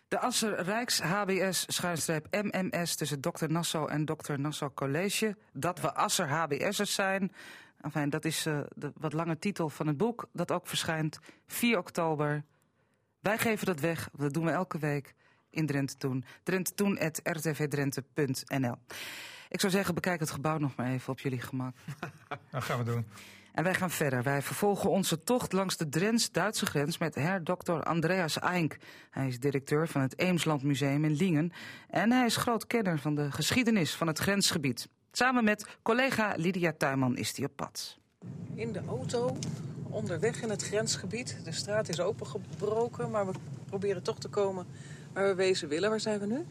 [0.08, 3.46] De Asser Rijks HBS schuinstreep MMS tussen Dr.
[3.48, 4.32] Nassau en Dr.
[4.38, 5.36] Nassau College.
[5.52, 7.32] Dat we Asser HBS'ers zijn.
[7.80, 11.78] Enfin, dat is uh, de wat lange titel van het boek dat ook verschijnt 4
[11.78, 12.44] oktober.
[13.20, 15.14] Wij geven dat weg, dat doen we elke week
[15.50, 16.24] in Drenthe Toen.
[16.42, 18.74] Drenthe Toen@rtvdrenthe.nl.
[19.48, 21.76] Ik zou zeggen, bekijk het gebouw nog maar even op jullie gemak.
[22.50, 23.06] Dat gaan we doen.
[23.52, 24.22] En wij gaan verder.
[24.22, 28.76] Wij vervolgen onze tocht langs de Drents-Duitse grens met herdokter Andreas Eink.
[29.10, 31.52] Hij is directeur van het Eemsland Museum in Lingen.
[31.88, 34.88] En hij is groot kenner van de geschiedenis van het grensgebied.
[35.12, 37.98] Samen met collega Lydia Tuinman is hij op pad.
[38.54, 39.36] In de auto,
[39.88, 41.38] onderweg in het grensgebied.
[41.44, 43.32] De straat is opengebroken, maar we
[43.64, 44.66] proberen toch te komen
[45.12, 45.90] waar we wezen willen.
[45.90, 46.44] Waar zijn we nu?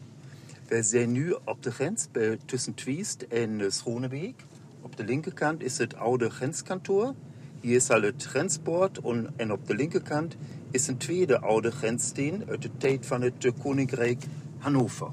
[0.68, 2.06] We zijn nu op de grens
[2.44, 4.44] tussen Twiest en Schronebeek.
[4.80, 7.14] Op de linkerkant is het oude grenskantoor.
[7.60, 9.00] Hier is al het grenspoort
[9.36, 10.36] en op de linkerkant
[10.70, 14.24] is een tweede oude grenssteen uit de tijd van het Koninkrijk
[14.58, 15.10] Hannover.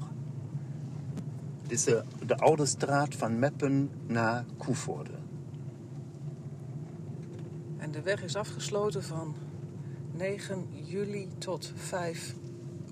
[1.68, 1.84] Dit is
[2.26, 5.10] de oude straat van Meppen naar Koevoorde.
[7.76, 9.34] En de weg is afgesloten van
[10.12, 12.34] 9 juli tot 5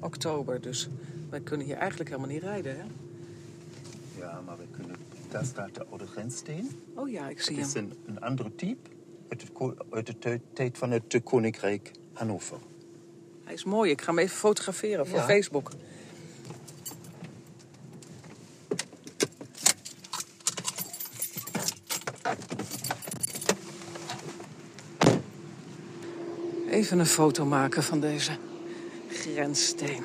[0.01, 0.61] oktober.
[0.61, 0.89] Dus
[1.31, 2.83] wij kunnen hier eigenlijk helemaal niet rijden, hè?
[4.19, 4.97] Ja, maar we kunnen...
[5.31, 6.71] Daar staat de oude grenssteen.
[6.95, 7.65] Oh ja, ik zie hem.
[7.65, 8.91] Het is een, een andere type
[9.91, 12.59] uit, de tijd van het Koninkrijk Hannover.
[13.45, 13.91] Hij is mooi.
[13.91, 15.71] Ik ga hem even fotograferen voor Facebook.
[26.77, 28.31] Even een foto maken van deze
[29.09, 30.03] grenssteen.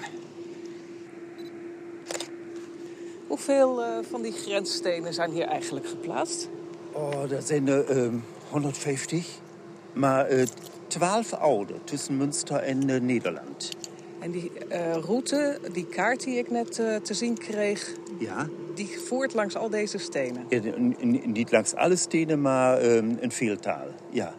[3.28, 6.50] Hoeveel uh, van die grensstenen zijn hier eigenlijk geplaatst?
[6.92, 8.14] Oh, dat zijn er uh,
[8.50, 9.28] 150.
[9.94, 10.46] Maar uh,
[10.88, 13.70] 12 oude tussen Münster en Nederland.
[14.20, 14.52] En die
[15.02, 18.48] route, die kaart die ik net te zien kreeg, ja?
[18.76, 20.46] die voert langs al deze stenen?
[20.50, 20.62] Ja,
[21.26, 23.88] niet langs alle stenen, maar um, een veeltaal.
[24.10, 24.34] Ja.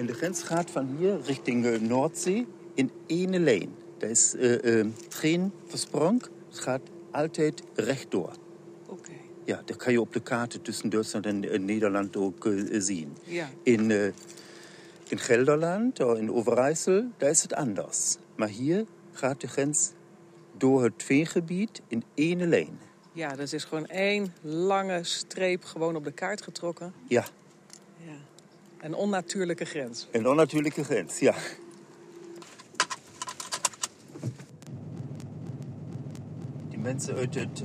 [0.00, 3.74] En de grens gaat van hier richting uh, Noordzee in één lijn.
[3.98, 6.22] Daar is uh, geen versprong.
[6.48, 8.32] Het gaat altijd rechtdoor.
[8.86, 9.10] Oké.
[9.44, 13.16] Ja, dat kan je op de kaarten tussen Duitsland en Nederland ook zien.
[13.24, 13.48] Ja.
[13.62, 13.90] In,
[15.08, 18.16] in Gelderland of in Overijssel, daar is het anders.
[18.34, 19.90] Maar hier gaat de grens
[20.56, 22.78] door het veengebied in één lijn.
[23.12, 26.92] Ja, dat is gewoon één lange streep gewoon op de kaart getrokken.
[27.06, 27.24] Ja.
[28.80, 30.08] Een onnatuurlijke grens.
[30.10, 31.34] Een onnatuurlijke grens, ja.
[36.68, 37.62] Die mensen uit het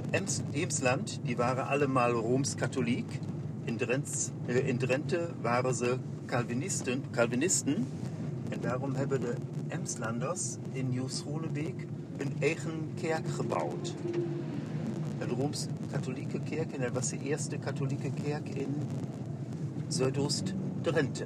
[0.51, 3.19] Eemsland, die waren allemaal Rooms-Katholiek.
[3.63, 3.80] In,
[4.45, 7.88] äh, in Drenthe waren ze Calvinisten, Calvinisten.
[8.49, 9.34] En daarom hebben de
[9.67, 11.86] Emslanders in Nieuw-Schronebeek
[12.17, 13.93] een eigen kerk gebouwd.
[15.19, 16.71] Een Rooms-Katholieke kerk.
[16.71, 18.75] En dat was de eerste katholieke kerk in
[19.88, 20.54] Zuidoost
[20.91, 21.26] Drenthe.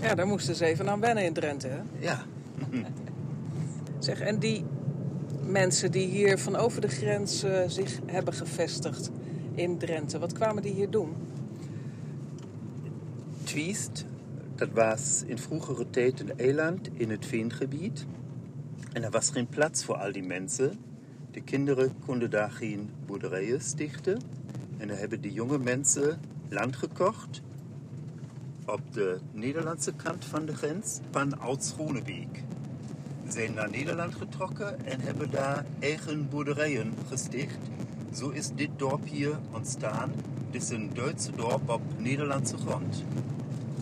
[0.00, 1.80] Ja, daar moesten ze even aan wennen in Drenthe, hè?
[1.98, 2.24] Ja.
[3.98, 4.64] zeg, en die
[5.42, 9.10] mensen die hier van over de grens uh, zich hebben gevestigd
[9.54, 11.14] in Drenthe, wat kwamen die hier doen?
[13.44, 14.04] Twiest,
[14.54, 18.06] dat was in vroegere tijd een eiland in het veengebied.
[18.92, 20.78] En er was geen plaats voor al die mensen.
[21.30, 24.20] De kinderen konden daar geen boerderijen stichten.
[24.78, 27.42] En dan hebben de jonge mensen land gekocht
[28.66, 32.42] op de Nederlandse kant van de grens van Oud-Schronebeek.
[33.26, 37.58] Ze zijn naar Nederland getrokken en hebben daar eigen boerderijen gesticht.
[38.14, 40.12] Zo is dit dorp hier ontstaan.
[40.46, 43.04] Het is een Duitse dorp op Nederlandse grond.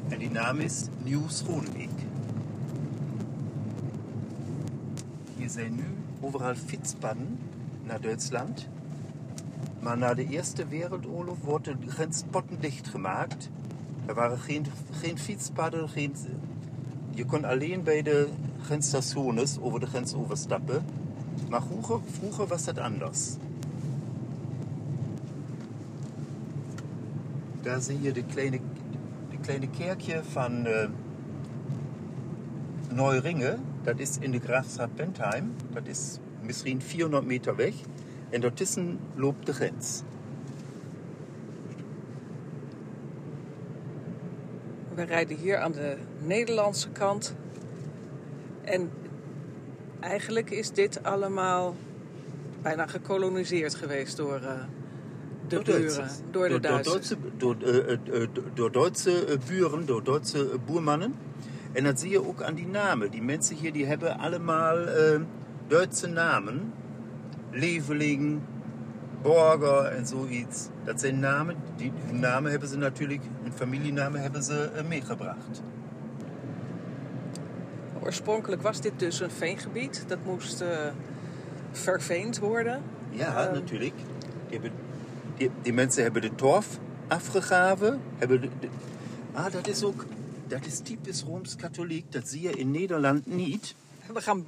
[0.08, 1.90] En die naam is Nieuw-Schronebeek.
[5.36, 5.84] Hier zijn nu
[6.20, 7.38] overal fietspaden
[7.82, 8.68] naar Duitsland.
[9.80, 13.50] Maar na de Eerste Wereldoorlog wordt de grens pottendicht gemaakt.
[14.06, 16.14] Er waren geen, geen fietspaden, geen,
[17.10, 18.28] je kon alleen bij de
[18.62, 20.84] grensstations over de grens overstappen.
[21.48, 23.36] Maar vroeger, vroeger was dat anders.
[27.62, 28.58] Daar zie je de kleine,
[29.30, 30.88] de kleine kerkje van uh,
[32.92, 33.60] Neuringen.
[33.82, 35.54] Dat is in de Graafschap Bentheim.
[35.72, 37.74] Dat is misschien 400 meter weg.
[38.30, 40.02] En daartussen loopt de grens.
[44.94, 47.35] We rijden hier aan de Nederlandse kant.
[48.64, 48.90] En
[50.00, 51.76] eigenlijk is dit allemaal
[52.62, 54.52] bijna gekoloniseerd geweest door uh,
[55.48, 57.09] de door buren, door de Duitsers.
[57.37, 61.14] Door, Duitse, door, uh, door Duitse buren, door Duitse boermannen.
[61.72, 63.11] En dat zie je ook aan die namen.
[63.11, 65.20] Die mensen hier die hebben allemaal uh,
[65.66, 66.72] Duitse namen.
[67.50, 68.40] Leveling,
[69.24, 70.68] Borger en zoiets.
[70.84, 75.62] Dat zijn namen, die, die namen hebben ze natuurlijk, een familienamen hebben ze uh, meegebracht.
[78.02, 80.04] Oorspronkelijk was dit dus een veengebied.
[80.06, 80.68] Dat moest uh,
[81.72, 82.82] verveend worden.
[83.10, 83.94] Ja, uh, natuurlijk.
[84.48, 84.70] Die, hebben,
[85.37, 88.00] die, die, mensen hebben de torf afgegaven.
[88.16, 88.68] Hebben de, de,
[89.32, 90.04] ah, dat is ook,
[90.46, 92.12] dat is typisch Rooms-Katholiek.
[92.12, 93.74] Dat zie je in Nederland niet.
[94.12, 94.46] We gaan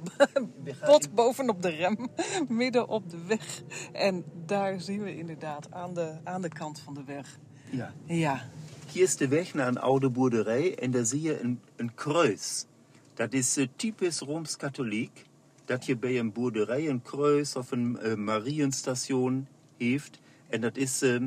[0.85, 2.07] bot bovenop de rem,
[2.47, 3.61] midden op de weg.
[3.91, 7.39] En daar zien we inderdaad aan de, aan de kant van de weg.
[7.69, 7.93] Ja.
[8.05, 8.49] ja.
[8.91, 12.65] Hier is de weg naar een oude boerderij en daar zie je een, een kruis.
[13.13, 15.25] Dat is uh, typisch Rooms-Katholiek.
[15.65, 20.19] Dat je bij een boerderij een kruis of een uh, Marienstation heeft.
[20.49, 21.21] En dat is, uh,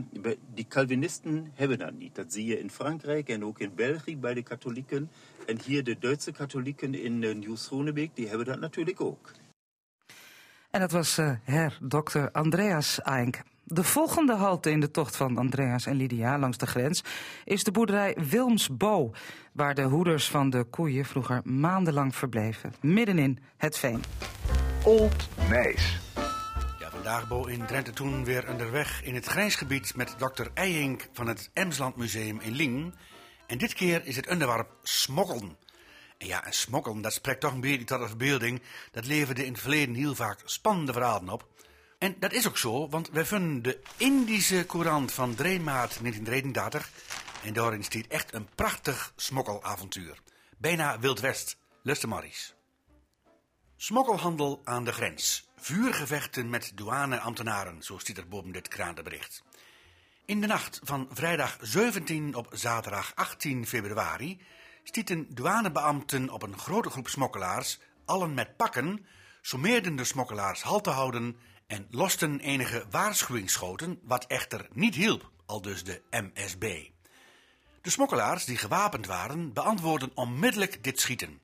[0.55, 2.15] die Calvinisten hebben dat niet.
[2.15, 5.11] Dat zie je in Frankrijk en ook in België bij de katholieken.
[5.47, 9.31] En hier de Duitse katholieken in uh, Nieuw-Schonebeek, die hebben dat natuurlijk ook.
[10.71, 13.43] En dat was uh, her dokter Andreas Eink.
[13.65, 17.05] De volgende halte in de tocht van Andreas en Lydia langs de grens
[17.45, 19.13] is de boerderij Wilmsbo,
[19.53, 24.03] waar de hoeders van de koeien vroeger maandenlang verbleven, middenin het veen.
[24.85, 25.99] Old Nijs.
[26.15, 26.30] Ja,
[27.03, 31.51] vandaag Bo in Drenthe toen weer onderweg in het grijsgebied met dokter Eijink van het
[31.53, 32.95] Emsland Museum in Lingen.
[33.47, 35.57] En dit keer is het onderwerp smokkeln.
[36.19, 38.63] En ja, en smokkeln, dat spreekt toch een beetje tot de verbeelding.
[38.91, 41.49] Dat leverde in het verleden heel vaak spannende verhalen op.
[41.99, 46.91] En dat is ook zo, want wij vinden de Indische Courant van 3 maart 1933.
[47.45, 50.19] En daarin staat echt een prachtig smokkelavontuur.
[50.59, 52.55] Bijna Wild West, Luster Maries.
[53.83, 55.49] Smokkelhandel aan de grens.
[55.57, 59.43] Vuurgevechten met douaneambtenaren, zo stiet er boven dit krantenbericht.
[60.25, 64.41] In de nacht van vrijdag 17 op zaterdag 18 februari
[64.85, 69.07] stieten douanebeambten op een grote groep smokkelaars, allen met pakken,
[69.43, 75.63] sommeerden de smokkelaars halt te houden en losten enige waarschuwingsschoten, wat echter niet hielp, al
[75.63, 76.89] dus de MSB.
[77.81, 81.41] De smokkelaars die gewapend waren, beantwoordden onmiddellijk dit schieten.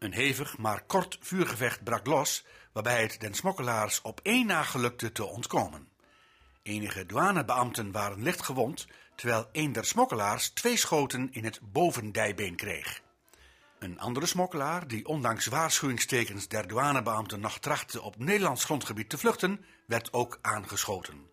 [0.00, 5.12] Een hevig maar kort vuurgevecht brak los, waarbij het den smokkelaars op één na gelukte
[5.12, 5.88] te ontkomen.
[6.62, 13.00] Enige douanebeambten waren licht gewond, terwijl een der smokkelaars twee schoten in het bovendijbeen kreeg.
[13.78, 19.64] Een andere smokkelaar, die ondanks waarschuwingstekens der douanebeambten nog trachtte op Nederlands grondgebied te vluchten,
[19.86, 21.30] werd ook aangeschoten.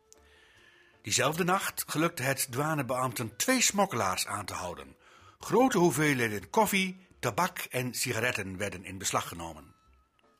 [1.01, 4.95] Diezelfde nacht gelukte het douanebeambten twee smokkelaars aan te houden.
[5.39, 9.75] Grote hoeveelheden koffie, tabak en sigaretten werden in beslag genomen.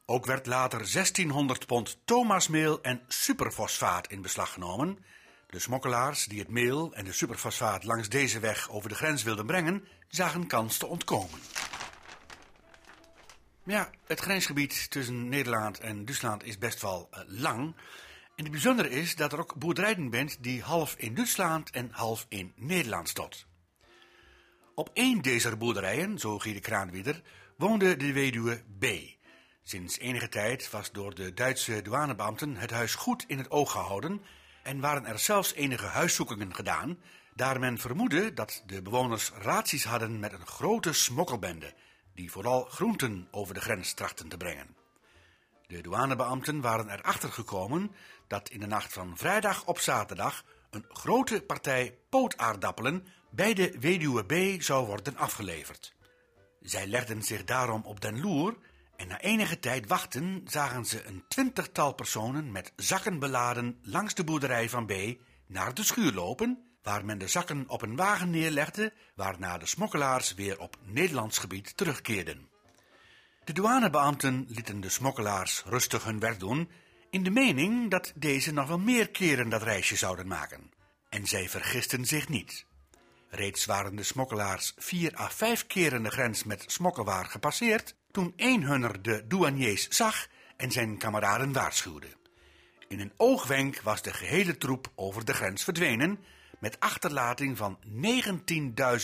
[0.06, 4.98] Ook werd later 1600 pond Thomasmeel en superfosfaat in beslag genomen.
[5.50, 9.46] De smokkelaars die het meel en de superfosfaat langs deze weg over de grens wilden
[9.46, 11.40] brengen, zagen kans te ontkomen.
[13.64, 17.76] Ja, het grensgebied tussen Nederland en Duitsland is best wel uh, lang.
[18.36, 22.26] En het bijzondere is dat er ook boerderijen bent die half in Duitsland en half
[22.30, 23.47] in Nederland stot.
[24.80, 27.22] Op één deze boerderijen, zo Giede Kraanwieder,
[27.56, 28.86] woonde de weduwe B.
[29.64, 34.22] Sinds enige tijd was door de Duitse douanebeambten het huis goed in het oog gehouden
[34.64, 37.00] en waren er zelfs enige huiszoekingen gedaan,
[37.34, 41.74] daar men vermoedde dat de bewoners raties hadden met een grote smokkelbende,
[42.14, 44.76] die vooral groenten over de grens trachten te brengen.
[45.68, 47.92] De douanebeambten waren erachter gekomen
[48.28, 54.26] dat in de nacht van vrijdag op zaterdag een grote partij pootaardappelen bij de Weduwe
[54.58, 55.96] B zou worden afgeleverd.
[56.62, 58.58] Zij legden zich daarom op den loer
[58.96, 64.24] en na enige tijd wachten zagen ze een twintigtal personen met zakken beladen langs de
[64.24, 64.94] boerderij van B
[65.48, 70.34] naar de schuur lopen, waar men de zakken op een wagen neerlegde, waarna de smokkelaars
[70.34, 72.50] weer op Nederlands gebied terugkeerden.
[73.44, 76.70] De douanebeambten lieten de smokkelaars rustig hun werk doen,
[77.10, 80.72] in de mening dat deze nog wel meer keren dat reisje zouden maken.
[81.10, 82.66] En zij vergisten zich niet.
[83.30, 88.64] Reeds waren de smokkelaars vier à vijf keren de grens met smokkelwaar gepasseerd, toen een
[88.64, 92.08] hunner de douaniers zag en zijn kameraden waarschuwde.
[92.88, 96.20] In een oogwenk was de gehele troep over de grens verdwenen,
[96.60, 97.80] met achterlating van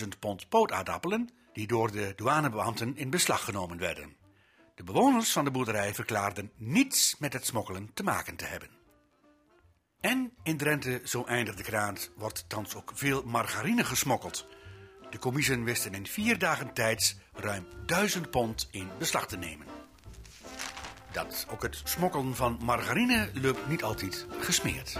[0.01, 4.15] 19.000 pond pootaardappelen, die door de douanebeambten in beslag genomen werden.
[4.75, 8.69] De bewoners van de boerderij verklaarden niets met het smokkelen te maken te hebben.
[9.99, 14.47] En in Drenthe, zo eindigt de kraan, wordt thans ook veel margarine gesmokkeld.
[15.09, 19.67] De commissen wisten in vier dagen tijds ruim 1000 pond in beslag te nemen.
[21.11, 24.99] Dat ook het smokkelen van margarine loopt niet altijd gesmeerd.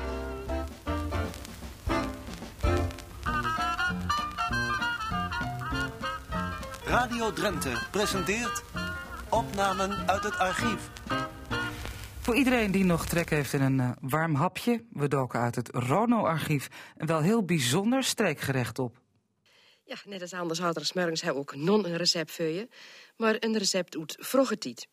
[6.85, 8.63] Radio Drenthe presenteert
[9.33, 10.89] opnamen uit het archief.
[12.19, 15.69] Voor iedereen die nog trek heeft in een uh, warm hapje, we doken uit het
[15.71, 16.67] Rono-archief
[16.97, 19.01] een wel heel bijzonder streekgerecht op.
[19.83, 22.67] Ja, net als anders hadden er smorgens hebben ook non een recept voor je,
[23.17, 24.87] maar een recept uit vroege tijd.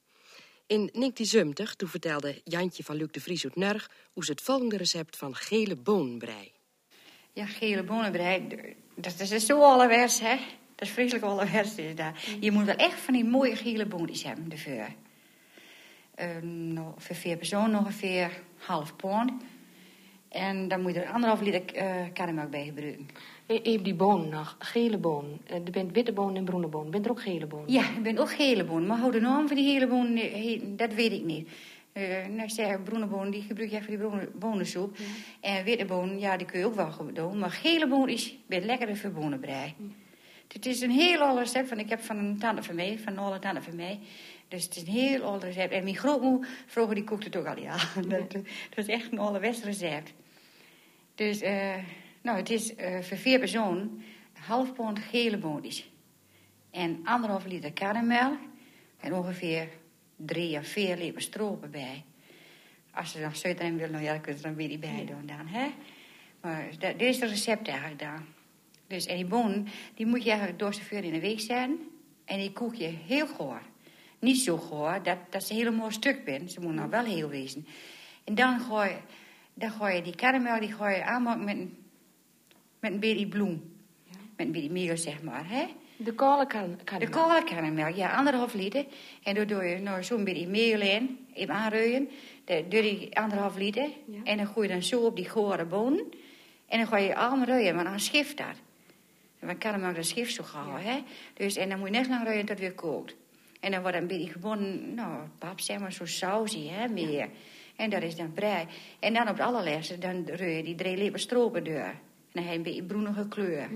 [0.67, 4.77] In 1970 toen vertelde Jantje van Luc de Vries uit Nerg hoe ze het volgende
[4.77, 6.53] recept van gele boonbrei.
[7.33, 8.47] Ja, gele bonenbrei,
[8.95, 10.37] dat is zo allerwers, hè.
[10.81, 11.75] Dat is vreselijk allerwers.
[11.75, 12.15] Is dat.
[12.41, 14.89] Je moet wel echt van die mooie gele boontjes hebben, ervoor.
[16.21, 19.33] Um, nou, voor vier personen ongeveer half pond.
[20.29, 23.09] En dan moet je er anderhalf liter uh, bij gebruiken.
[23.47, 25.41] Even die bonen nog, gele bonen.
[25.47, 26.91] Er bent witte bonen en groene bonen.
[26.91, 27.73] Bent er ook gele bonen?
[27.73, 28.87] Ja, er bent ook gele bonen.
[28.87, 31.49] Maar hoe de naam van die gele bonen, dat weet ik niet.
[31.93, 34.97] Uh, nou, ik zeg, groene bonen, die gebruik je voor die bonensoep.
[34.97, 35.05] Ja.
[35.41, 37.39] En witte bonen, ja, die kun je ook wel doen.
[37.39, 39.75] Maar gele bonen is weer lekkerder voor bonenbrei.
[39.79, 39.85] Ja.
[40.53, 43.19] Het is een heel oud recept, van ik heb van een tante van mij, van
[43.19, 44.01] oude tante van mij.
[44.49, 45.73] Dus het is een heel oud recept.
[45.73, 47.77] En mijn grootmoe, vroeger, die kookte het ook al, ja.
[48.09, 48.43] Dat, dat
[48.75, 50.13] is echt een ouderwets recept.
[51.15, 51.75] Dus, uh,
[52.23, 54.03] nou, het is uh, voor vier personen
[54.41, 55.91] half pond gele boontjes.
[56.71, 58.39] En anderhalf liter karnemelk.
[59.01, 59.69] En ongeveer
[60.17, 62.05] drie of vier lepels stroop bij.
[62.91, 64.81] Als ze nog zoiets in willen, nou ja, dan kun je er dan weer niet
[64.81, 65.69] bij doen dan, hè.
[66.41, 68.40] Maar dat, dit is het recept eigenlijk dan.
[68.91, 71.79] Dus, en die bonen, die moet je eigenlijk door zoveel in de week zetten.
[72.25, 73.61] En die kook je heel goor.
[74.19, 76.49] Niet zo goor dat, dat ze helemaal stuk zijn.
[76.49, 77.67] Ze moeten nou wel heel wezen.
[78.25, 78.91] En dan gooi,
[79.55, 81.77] dan gooi je die karamel die gooi je aanmaken met een,
[82.81, 83.63] met een beetje bloem.
[84.05, 84.17] Ja.
[84.37, 85.49] Met een beetje meel, zeg maar.
[85.49, 85.67] Hè?
[85.97, 86.77] De kale karamel?
[86.99, 88.87] De kale karamel, ja, anderhalf liter.
[89.23, 92.09] En dan doe je nou zo'n beetje meel in, even aanruien.
[92.45, 93.89] Dan doe je anderhalf liter.
[94.07, 94.21] Ja.
[94.25, 96.05] En dan gooi je dan zo op die gore bonen.
[96.69, 98.57] En dan gooi je allemaal ruien, maar dan schift dat.
[99.41, 100.85] Want karamel dat schrift zo gauw, ja.
[100.85, 101.03] hè.
[101.35, 103.17] Dus, en dan moet je net lang ruien tot het weer kookt.
[103.61, 107.11] En dan wordt een beetje gewoon, nou, pap, zeg maar, zo sausie, hè, meer.
[107.11, 107.29] Ja.
[107.77, 108.67] En dat is dan brei.
[108.99, 111.75] En dan op het allerlaatste, dan je die drie lepels stropen door.
[111.75, 111.97] En
[112.33, 113.67] dan heb je een beetje broenige kleur.
[113.69, 113.75] Hm.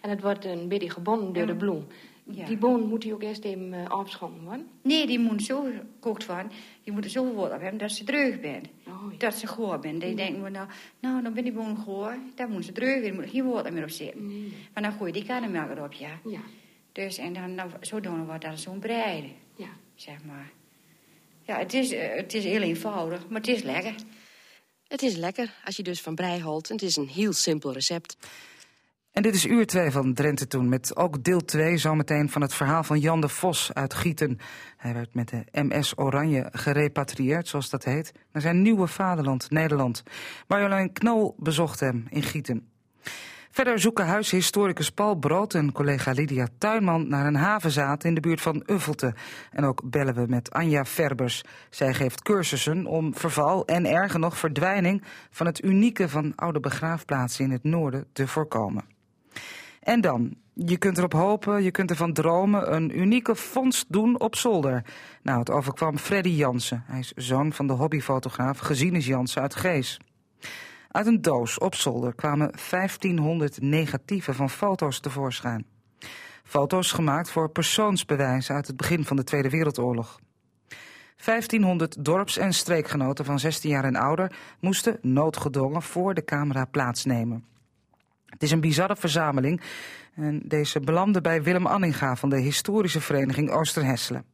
[0.00, 1.86] En het wordt een beetje gebonden door de bloem.
[2.34, 2.46] Ja.
[2.46, 4.68] Die boon moet hij ook eerst even uh, afschonnen worden?
[4.82, 6.50] Nee, die moet zo gekookt worden.
[6.82, 8.66] Je moet er zo wat op hebben dat ze dreug bent.
[8.86, 9.18] Oh, ja.
[9.18, 10.00] Dat ze goor bent.
[10.00, 10.16] Dan ja.
[10.16, 10.68] denken we nou,
[11.00, 12.16] nou, dan ben die boon goor.
[12.34, 13.14] Dan moet ze dreug zijn.
[13.14, 14.26] moet er geen water meer op zitten.
[14.26, 14.52] Nee.
[14.74, 16.18] Maar dan gooi je die karnemelk erop, ja.
[16.24, 16.40] ja.
[16.92, 19.28] Dus, en dan, dan zodoende wordt dat zo'n breide.
[19.56, 19.68] Ja.
[19.94, 20.50] Zeg maar.
[21.42, 23.94] Ja, het is, uh, het is heel eenvoudig, maar het is lekker.
[24.88, 26.68] Het is lekker als je dus van brei houdt.
[26.68, 28.16] Het is een heel simpel recept.
[29.12, 32.54] En dit is uur 2 van Drenthe Toen, met ook deel 2 zometeen van het
[32.54, 34.38] verhaal van Jan de Vos uit Gieten.
[34.76, 40.02] Hij werd met de MS Oranje gerepatrieerd, zoals dat heet, naar zijn nieuwe vaderland, Nederland.
[40.48, 42.68] Marjolein Knol bezocht hem in Gieten.
[43.50, 48.40] Verder zoeken huishistoricus Paul Brood en collega Lydia Tuinman naar een havenzaad in de buurt
[48.40, 49.14] van Uffelte.
[49.50, 51.44] En ook bellen we met Anja Verbers.
[51.70, 57.44] Zij geeft cursussen om verval en erger nog verdwijning van het unieke van oude begraafplaatsen
[57.44, 58.91] in het noorden te voorkomen.
[59.82, 64.36] En dan, je kunt erop hopen, je kunt ervan dromen, een unieke vondst doen op
[64.36, 64.84] zolder.
[65.22, 66.84] Nou, het overkwam Freddy Jansen.
[66.86, 70.00] Hij is zoon van de hobbyfotograaf Gesines Jansen uit Gees.
[70.90, 75.66] Uit een doos op zolder kwamen 1500 negatieven van foto's tevoorschijn.
[76.44, 80.20] Foto's gemaakt voor persoonsbewijzen uit het begin van de Tweede Wereldoorlog.
[81.24, 87.51] 1500 dorps- en streekgenoten van 16 jaar en ouder moesten noodgedwongen voor de camera plaatsnemen.
[88.32, 89.60] Het is een bizarre verzameling
[90.14, 94.24] en deze belandde bij Willem Anninga van de historische vereniging Oosterhesselen.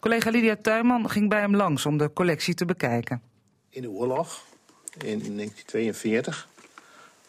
[0.00, 3.22] Collega Lydia Tuinman ging bij hem langs om de collectie te bekijken.
[3.70, 4.44] In de oorlog,
[4.92, 6.48] in 1942,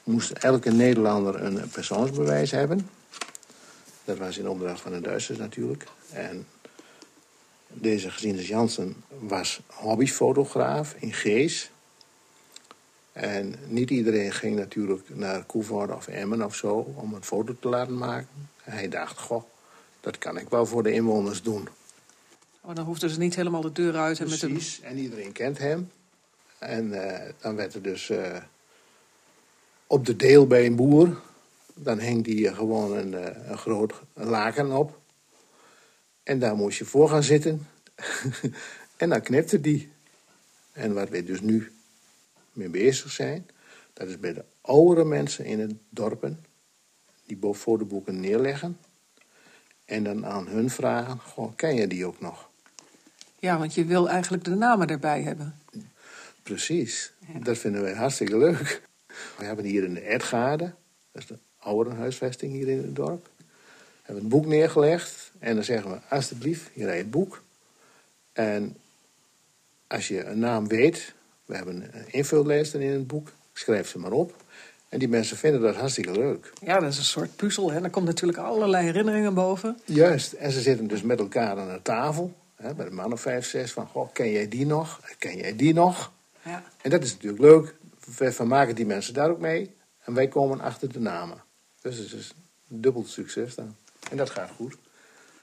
[0.03, 2.89] moest elke Nederlander een persoonsbewijs hebben.
[4.03, 5.83] Dat was in opdracht van de Duitsers natuurlijk.
[6.11, 6.47] En
[7.67, 11.71] deze gezien Jansen was hobbyfotograaf in Gees.
[13.11, 17.69] En niet iedereen ging natuurlijk naar Koevoorde of Emmen of zo om een foto te
[17.69, 18.49] laten maken.
[18.63, 19.43] En hij dacht, goh,
[19.99, 21.67] dat kan ik wel voor de inwoners doen.
[22.61, 24.19] Oh, dan hoefden ze niet helemaal de deur uit.
[24.19, 25.91] En Precies, met en iedereen kent hem.
[26.57, 28.37] En uh, dan werd er dus uh,
[29.87, 31.21] op de deel bij een boer...
[31.73, 33.13] dan hing die gewoon een,
[33.51, 34.99] een groot laken op.
[36.23, 37.67] En daar moest je voor gaan zitten.
[38.97, 39.91] en dan knipte die.
[40.71, 41.71] En wat we dus nu
[42.59, 43.49] mee bezig zijn...
[43.93, 46.45] dat is bij de oudere mensen in het dorpen...
[47.25, 48.77] die fotoboeken neerleggen...
[49.85, 52.49] en dan aan hun vragen, goh, ken je die ook nog?
[53.39, 55.59] Ja, want je wil eigenlijk de namen erbij hebben.
[56.43, 57.39] Precies, ja.
[57.39, 58.81] dat vinden wij hartstikke leuk.
[59.37, 60.73] We hebben hier in de Edgaarde,
[61.11, 63.29] dat is de ouderenhuisvesting hier in het dorp...
[64.01, 67.43] hebben een boek neergelegd en dan zeggen we, alsjeblieft, hier rijdt het boek.
[68.33, 68.77] En
[69.87, 71.13] als je een naam weet,
[71.49, 74.35] we hebben een invullijst in het boek, schrijf ze maar op.
[74.89, 76.53] En die mensen vinden dat hartstikke leuk.
[76.61, 77.71] Ja, dat is een soort puzzel.
[77.71, 77.83] Hè?
[77.83, 79.79] Er komt natuurlijk allerlei herinneringen boven.
[79.85, 82.33] Juist, en ze zitten dus met elkaar aan de tafel.
[82.55, 83.71] Hè, bij de man of vijf, zes.
[83.71, 85.01] Van, goh, ken jij die nog?
[85.17, 86.11] Ken jij die nog?
[86.41, 86.63] Ja.
[86.81, 87.75] En dat is natuurlijk leuk.
[88.17, 89.73] We vermaken die mensen daar ook mee.
[90.03, 91.43] En wij komen achter de namen.
[91.81, 92.33] Dus het is
[92.67, 93.75] dubbel succes dan.
[94.11, 94.75] En dat gaat goed.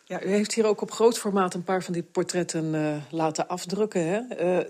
[0.04, 3.48] Ja, u heeft hier ook op groot formaat een paar van die portretten uh, laten
[3.48, 4.06] afdrukken.
[4.06, 4.44] Hè?
[4.58, 4.66] Uh,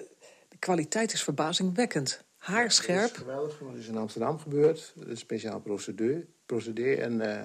[0.57, 2.25] de kwaliteit is verbazingwekkend.
[2.37, 2.97] Haarscherp.
[2.97, 3.59] Ja, dat is geweldig.
[3.59, 4.95] Dat is in Amsterdam gebeurd.
[4.99, 6.27] Een speciaal procedure.
[6.47, 7.43] procedure en uh,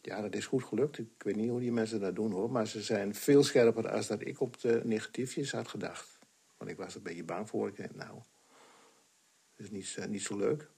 [0.00, 0.98] ja, dat is goed gelukt.
[0.98, 2.50] Ik weet niet hoe die mensen dat doen hoor.
[2.50, 6.18] Maar ze zijn veel scherper dan dat ik op de negatiefjes had gedacht.
[6.56, 7.68] Want ik was er een beetje bang voor.
[7.68, 8.14] Ik dacht, nou,
[9.56, 10.70] dat is niet, uh, niet zo leuk.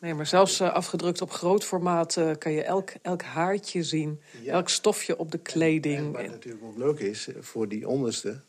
[0.00, 4.20] Nee, maar zelfs uh, afgedrukt op groot formaat uh, kan je elk, elk haartje zien.
[4.42, 4.52] Ja.
[4.52, 5.98] Elk stofje op de kleding.
[5.98, 8.42] En, en wat natuurlijk ook leuk is, voor die onderste...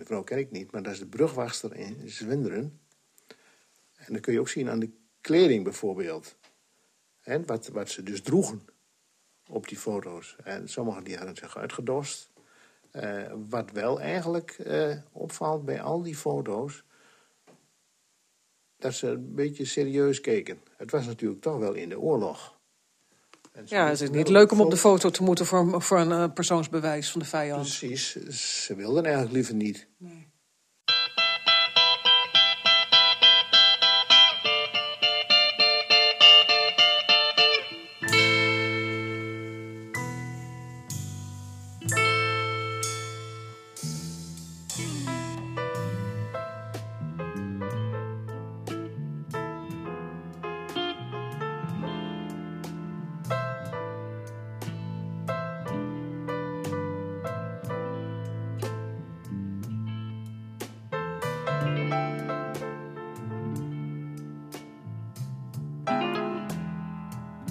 [0.00, 2.80] mevrouw ken ik niet, maar dat is de brugwachter in Zwinderen.
[3.94, 4.90] En dan kun je ook zien aan de
[5.20, 6.36] kleding bijvoorbeeld.
[7.46, 8.62] Wat, wat ze dus droegen
[9.48, 10.36] op die foto's.
[10.44, 12.30] En sommigen die hadden zich uitgedost.
[12.92, 16.84] Uh, wat wel eigenlijk uh, opvalt bij al die foto's...
[18.76, 20.60] dat ze een beetje serieus keken.
[20.76, 22.59] Het was natuurlijk toch wel in de oorlog.
[23.64, 26.32] Ja, het is niet leuk om op de foto te moeten voor, voor een uh,
[26.34, 27.60] persoonsbewijs van de vijand.
[27.60, 28.16] Precies,
[28.64, 29.88] ze wilden eigenlijk liever niet.
[29.98, 30.29] Nee.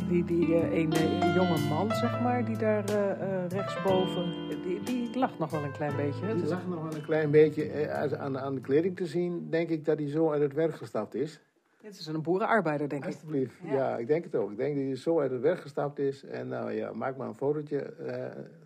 [0.09, 5.39] Die, die uh, een jonge man, zeg maar, die daar uh, rechtsboven, die, die lacht
[5.39, 6.35] nog wel een klein beetje.
[6.35, 7.91] Die lacht nog wel een klein beetje.
[8.17, 11.15] aan, aan de kleding te zien, denk ik dat hij zo uit het werk gestapt
[11.15, 11.39] is.
[11.81, 13.53] Het is een boerenarbeider, denk Alsjeblieft.
[13.63, 13.69] ik.
[13.69, 13.75] Ja.
[13.75, 13.97] ja.
[13.97, 14.51] ik denk het ook.
[14.51, 16.23] Ik denk dat hij zo uit het werk gestapt is.
[16.23, 17.93] En nou ja, maak maar een fotootje,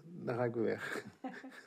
[0.03, 1.05] dan ga ik weer weg.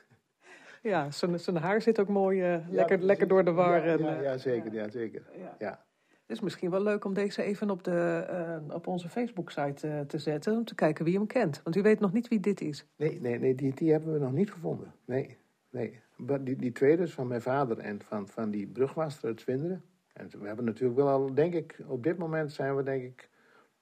[0.91, 3.85] ja, zijn, haar zit ook mooi ja, lekker, lekker door de war.
[3.85, 4.73] Ja, en, ja, ja zeker.
[4.73, 4.89] Ja.
[4.89, 5.21] zeker.
[5.59, 5.85] ja.
[6.27, 8.27] Het is misschien wel leuk om deze even op, de,
[8.69, 10.53] uh, op onze Facebook-site uh, te zetten.
[10.53, 11.61] Om te kijken wie hem kent.
[11.63, 12.85] Want u weet nog niet wie dit is.
[12.95, 14.93] Nee, nee, nee die, die hebben we nog niet gevonden.
[15.05, 15.37] Nee,
[15.69, 15.99] nee.
[16.41, 19.83] Die, die tweede is van mijn vader en van, van die brugwaster uit Zwinderen.
[20.13, 23.29] En we hebben natuurlijk wel al, denk ik, op dit moment zijn we denk ik...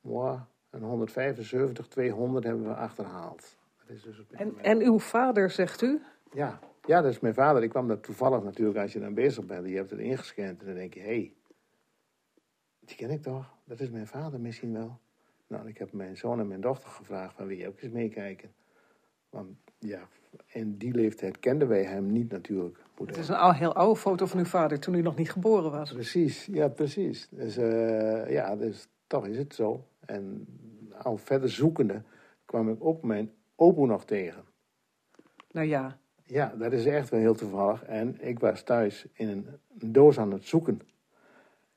[0.01, 0.39] Wow,
[0.69, 3.57] een 175, 200 hebben we achterhaald.
[3.77, 4.65] Dat is dus op dit en, moment.
[4.65, 6.01] en uw vader, zegt u?
[6.33, 6.59] Ja.
[6.85, 7.63] ja, dat is mijn vader.
[7.63, 9.67] Ik kwam daar toevallig natuurlijk als je dan bezig bent.
[9.67, 11.05] Je hebt het ingescand en dan denk je, hé...
[11.05, 11.33] Hey,
[12.85, 13.53] die ken ik toch?
[13.63, 14.99] Dat is mijn vader misschien wel.
[15.47, 18.53] Nou, ik heb mijn zoon en mijn dochter gevraagd van wil je ook eens meekijken.
[19.29, 20.07] Want ja,
[20.47, 22.83] in die leeftijd kenden wij hem niet natuurlijk.
[23.05, 25.71] Het is een al heel oude foto van uw vader toen u nog niet geboren
[25.71, 25.93] was.
[25.93, 27.27] Precies, ja, precies.
[27.29, 29.87] Dus uh, ja, dus toch is het zo.
[29.99, 30.47] En
[30.97, 32.01] al verder zoekende
[32.45, 34.43] kwam ik ook mijn opa nog tegen.
[35.51, 35.97] Nou ja.
[36.25, 37.83] Ja, dat is echt wel heel toevallig.
[37.83, 39.47] En ik was thuis in een
[39.91, 40.81] doos aan het zoeken.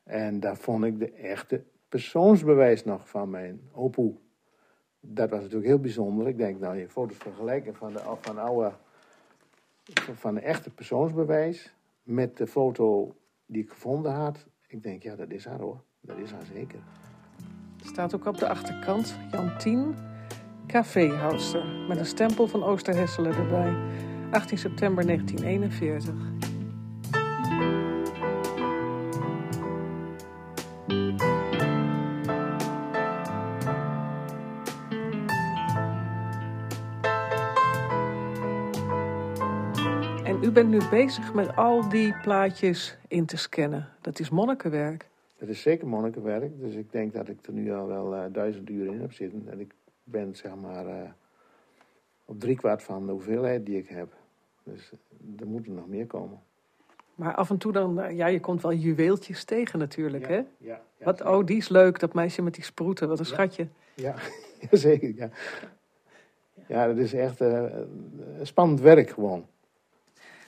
[0.08, 4.14] En daar vond ik de echte persoonsbewijs nog van mijn opoe.
[5.00, 6.28] Dat was natuurlijk heel bijzonder.
[6.28, 8.72] Ik denk, nou, je foto's vergelijken van de, van oude,
[10.14, 13.14] van de echte persoonsbewijs met de foto
[13.46, 14.46] die ik gevonden had.
[14.66, 15.82] Ik denk, ja, dat is haar hoor.
[16.00, 16.78] Dat is haar zeker.
[17.80, 19.94] Er staat ook op de achterkant Jan 10,
[20.66, 23.76] caféhoudster, met een stempel van Oosterhesselen erbij.
[24.30, 26.37] 18 september 1941.
[40.24, 43.88] En u bent nu bezig met al die plaatjes in te scannen.
[44.00, 45.08] Dat is monnikenwerk.
[45.38, 46.60] Dat is zeker monnikenwerk.
[46.60, 49.48] Dus ik denk dat ik er nu al wel uh, duizend uur in heb zitten.
[49.48, 49.74] En ik
[50.04, 51.10] ben zeg maar uh,
[52.24, 54.12] op driekwart van de hoeveelheid die ik heb.
[54.62, 54.92] Dus
[55.38, 56.40] er moeten nog meer komen.
[57.18, 60.36] Maar af en toe dan, uh, ja, je komt wel juweeltjes tegen natuurlijk, ja, hè?
[60.36, 60.46] Ja,
[60.96, 63.66] ja, Wat, oh, die is leuk, dat meisje met die sproeten, wat een schatje.
[63.94, 64.14] Ja,
[64.70, 65.30] zeker, ja.
[66.66, 67.40] Ja, dat is echt
[68.42, 69.46] spannend werk gewoon.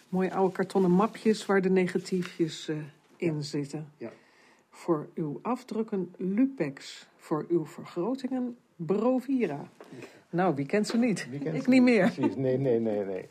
[0.08, 2.70] Mooie oude kartonnen mapjes waar de negatiefjes
[3.16, 3.88] in zitten.
[3.96, 4.10] Ja.
[4.70, 7.08] Voor uw afdrukken Lupex.
[7.16, 9.68] Voor uw vergrotingen Brovira.
[10.30, 11.28] Nou, wie kent ze niet?
[11.30, 12.10] Kent Ik ze niet meer.
[12.10, 13.28] Precies, nee, nee, nee, nee.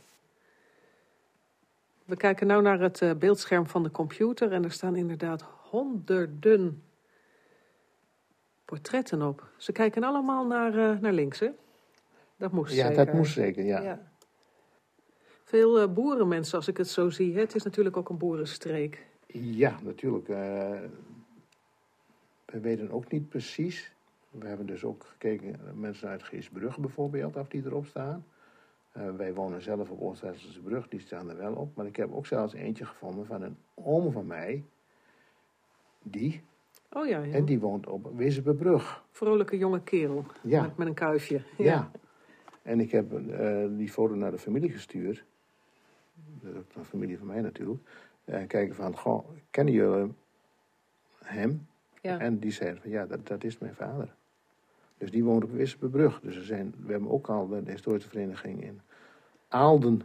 [2.10, 6.84] We kijken nu naar het uh, beeldscherm van de computer en er staan inderdaad honderden
[8.66, 9.48] portretten op.
[9.58, 11.50] Ze kijken allemaal naar, uh, naar links, hè?
[12.36, 13.06] Dat moest ja, zeker.
[13.06, 13.82] dat moest zeker, ja.
[13.82, 14.12] ja.
[15.44, 17.34] Veel uh, boerenmensen, als ik het zo zie.
[17.34, 17.40] Hè?
[17.40, 19.06] Het is natuurlijk ook een boerenstreek.
[19.28, 20.28] Ja, natuurlijk.
[20.28, 20.90] we
[22.46, 23.92] weten ook niet precies.
[24.30, 28.26] We hebben dus ook gekeken, mensen uit Geesbrug bijvoorbeeld, of die erop staan.
[28.98, 31.76] Uh, wij wonen zelf op Oost-Hesselse brug, die staan er wel op.
[31.76, 34.64] Maar ik heb ook zelfs eentje gevonden van een oom van mij.
[36.04, 36.44] Die.
[36.92, 37.34] Oh ja, ja.
[37.34, 39.04] En die woont op Wezenbebrug.
[39.12, 40.26] Vrolijke jonge kerel.
[40.42, 40.62] Ja.
[40.62, 41.42] Met, met een kuifje.
[41.58, 41.66] Ja.
[41.66, 41.92] ja.
[42.62, 45.24] En ik heb uh, die foto naar de familie gestuurd.
[46.42, 47.82] Dat is ook een familie van mij natuurlijk.
[48.26, 50.14] En kijken van, goh, kennen jullie
[51.24, 51.68] hem?
[52.02, 52.20] Ja.
[52.20, 54.16] En die zeiden van, ja, dat, dat is mijn vader.
[55.00, 56.20] Dus die woont op Wissebebrug.
[56.20, 58.82] Dus er zijn, we hebben ook al de historische vereniging in
[59.48, 60.02] Aalden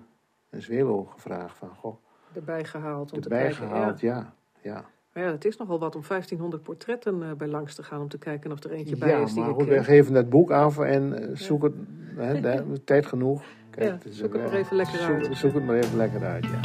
[0.50, 1.96] en Zwelo gevraagd van, goh...
[2.32, 3.76] Erbij gehaald om erbij te kijken.
[3.76, 4.34] gehaald, ja.
[4.60, 4.84] ja.
[5.12, 8.08] Maar ja, het is nogal wat om 1500 portretten uh, bij langs te gaan om
[8.08, 10.50] te kijken of er eentje bij ja, is die maar goed, we geven dat boek
[10.50, 11.74] af en uh, zoek het,
[12.42, 13.42] de, tijd genoeg.
[13.70, 15.36] Kijk, ja, zoek het maar even lekker zoek, uit.
[15.36, 16.60] Zoek het maar even lekker uit, ja.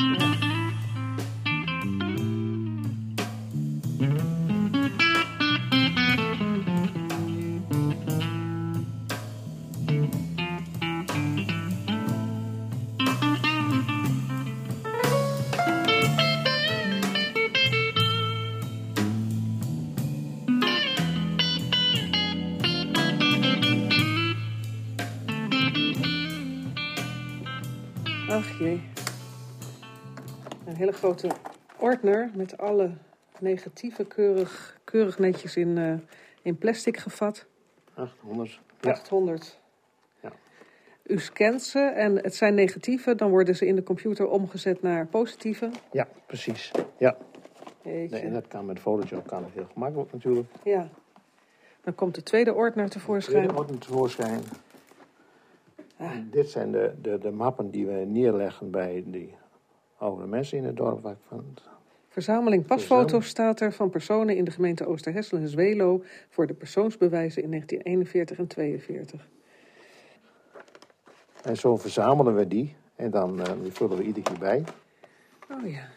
[31.09, 31.35] Grote
[31.77, 32.91] ordner met alle
[33.39, 35.93] negatieven keurig, keurig netjes in, uh,
[36.41, 37.45] in plastic gevat.
[37.93, 38.59] 800.
[38.79, 38.89] Ja.
[38.89, 39.59] 800.
[40.21, 40.31] Ja.
[41.03, 45.05] U scant ze en het zijn negatieven, dan worden ze in de computer omgezet naar
[45.07, 45.69] positieve.
[45.91, 46.71] Ja, precies.
[46.97, 47.17] Ja.
[47.81, 48.15] Jeetje.
[48.15, 50.47] Nee, en dat kan met Photoshop kan het heel gemakkelijk natuurlijk.
[50.63, 50.89] Ja.
[51.81, 53.35] Dan komt de tweede ordner tevoorschijn.
[53.35, 54.41] De tweede ordner tevoorschijn.
[55.97, 56.11] Ah.
[56.31, 59.37] Dit zijn de, de, de mappen die we neerleggen bij die
[59.99, 61.01] oude mensen in het dorp.
[61.01, 61.43] Waar ik van...
[62.07, 67.43] Verzameling pasfoto's staat er van personen in de gemeente Oosterhessel en Zwelo voor de persoonsbewijzen
[67.43, 69.27] in 1941 en 42.
[71.43, 74.63] En zo verzamelen we die en dan uh, die vullen we iedere keer bij.
[75.51, 75.87] Oh ja.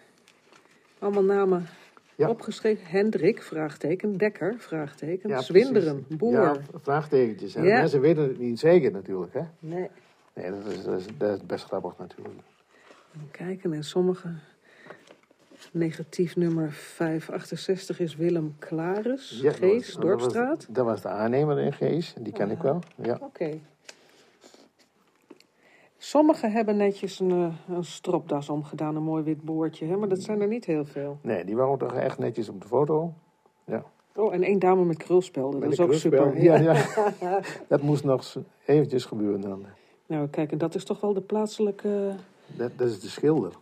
[0.98, 1.66] Allemaal namen
[2.14, 2.28] ja.
[2.28, 2.86] opgeschreven.
[2.86, 4.16] Hendrik, vraagteken.
[4.16, 5.28] Dekker, vraagteken.
[5.28, 6.32] Ja, Zwinderen, boer.
[6.32, 7.52] Ja, vraagtekentjes.
[7.52, 7.62] Ja.
[7.62, 9.42] Mensen weten het niet zeker natuurlijk, hè?
[9.58, 9.90] Nee.
[10.34, 12.40] Nee, dat is, dat is, dat is best grappig natuurlijk.
[13.30, 14.28] Kijken, en sommige...
[15.72, 20.48] Negatief nummer 568 is Willem Klaris, ja, Gees, dat was, Dorpstraat.
[20.48, 22.78] Dat was, dat was de aannemer in Gees, die ken ah, ik wel.
[22.96, 23.14] Ja.
[23.14, 23.24] Oké.
[23.24, 23.60] Okay.
[25.96, 29.96] Sommigen hebben netjes een, een stropdas omgedaan, een mooi wit boordje, hè?
[29.96, 31.18] maar dat zijn er niet heel veel.
[31.20, 33.14] Nee, die waren toch echt netjes op de foto.
[33.64, 33.84] Ja.
[34.14, 36.42] Oh, en één dame met krulspelden, dat is ook super.
[36.42, 36.84] Ja, ja.
[37.68, 38.36] dat moest nog
[38.66, 39.66] eventjes gebeuren dan.
[40.06, 42.14] Nou, kijk, en dat is toch wel de plaatselijke...
[42.56, 43.52] Dat, dat is de schilder.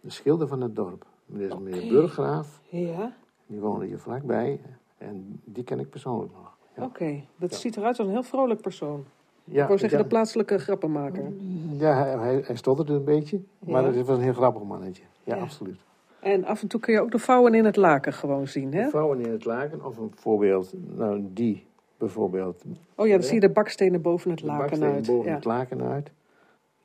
[0.00, 1.06] De schilder van het dorp.
[1.26, 1.62] Meneer, okay.
[1.62, 2.60] meneer Burggraaf.
[2.68, 3.12] Ja.
[3.46, 4.60] Die woonde hier vlakbij.
[4.98, 6.56] En die ken ik persoonlijk nog.
[6.76, 6.84] Ja.
[6.84, 7.26] Oké, okay.
[7.36, 9.04] dat ziet eruit als een heel vrolijk persoon.
[9.44, 11.32] Ja, ik wou zeggen, de plaatselijke grappenmaker.
[11.76, 13.40] Ja, hij, hij, stotterde een beetje.
[13.58, 15.02] Maar het was een heel grappig mannetje.
[15.24, 15.78] Ja, absoluut.
[16.20, 18.84] En af en toe kun je ook de vouwen in het laken gewoon zien, hè?
[18.84, 19.84] De vouwen in het laken.
[19.84, 21.66] Of een voorbeeld, nou die
[21.96, 22.62] bijvoorbeeld.
[22.94, 25.06] Oh ja, dan zie je de bakstenen boven het laken uit.
[25.06, 26.10] boven het laken uit.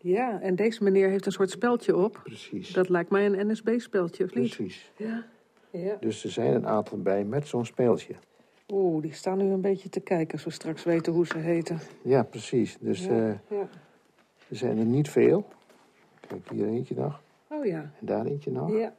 [0.04, 2.20] Ja, en deze meneer heeft een soort speldje op.
[2.24, 2.74] Precies.
[2.74, 4.56] Dat lijkt mij een NSB-speldje, of niet?
[4.56, 4.92] Precies.
[4.96, 5.26] Ja.
[5.70, 5.98] ja.
[6.00, 8.14] Dus er zijn een aantal bij met zo'n speeltje.
[8.68, 11.80] Oeh, die staan nu een beetje te kijken als we straks weten hoe ze heten.
[12.02, 12.78] Ja, precies.
[12.80, 13.70] Dus ja, uh, ja.
[14.48, 15.48] er zijn er niet veel.
[16.28, 17.22] Kijk, hier eentje nog.
[17.48, 17.92] Oh ja.
[18.00, 18.72] En daar eentje nog.
[18.72, 18.94] Ja.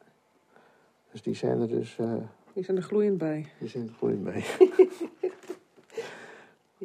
[1.10, 1.96] Dus die zijn er dus...
[2.00, 2.14] Uh,
[2.52, 3.46] die zijn er gloeiend bij.
[3.58, 4.44] Die zijn er gloeiend bij.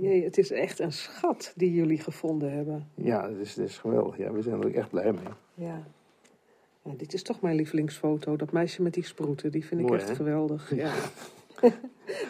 [0.01, 2.87] Jee, het is echt een schat die jullie gevonden hebben.
[2.95, 4.17] Ja, het is, het is geweldig.
[4.17, 5.33] Ja, we zijn er ook echt blij mee.
[5.53, 5.83] Ja.
[6.83, 6.93] ja.
[6.97, 8.35] Dit is toch mijn lievelingsfoto.
[8.35, 9.51] Dat meisje met die sproeten.
[9.51, 10.15] Die vind ik echt hè?
[10.15, 10.75] geweldig.
[10.75, 10.91] Ja.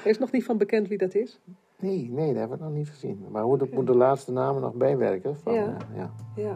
[0.03, 1.39] er is nog niet van bekend wie dat is?
[1.79, 3.25] Nee, nee, dat hebben we nog niet gezien.
[3.31, 5.37] Maar hoe dat moet de laatste namen nog bijwerken.
[5.37, 5.67] Van, ja.
[5.67, 6.11] Uh, ja.
[6.35, 6.51] ja.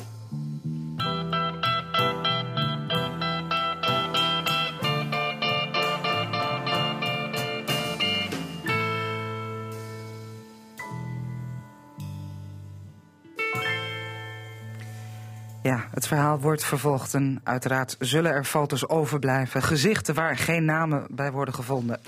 [15.74, 19.62] Ja, het verhaal wordt vervolgd en uiteraard zullen er foto's overblijven.
[19.62, 22.02] Gezichten waar geen namen bij worden gevonden.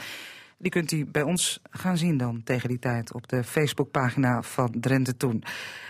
[0.57, 4.71] Die kunt u bij ons gaan zien dan tegen die tijd op de Facebookpagina van
[4.79, 5.43] Drenthe Toen.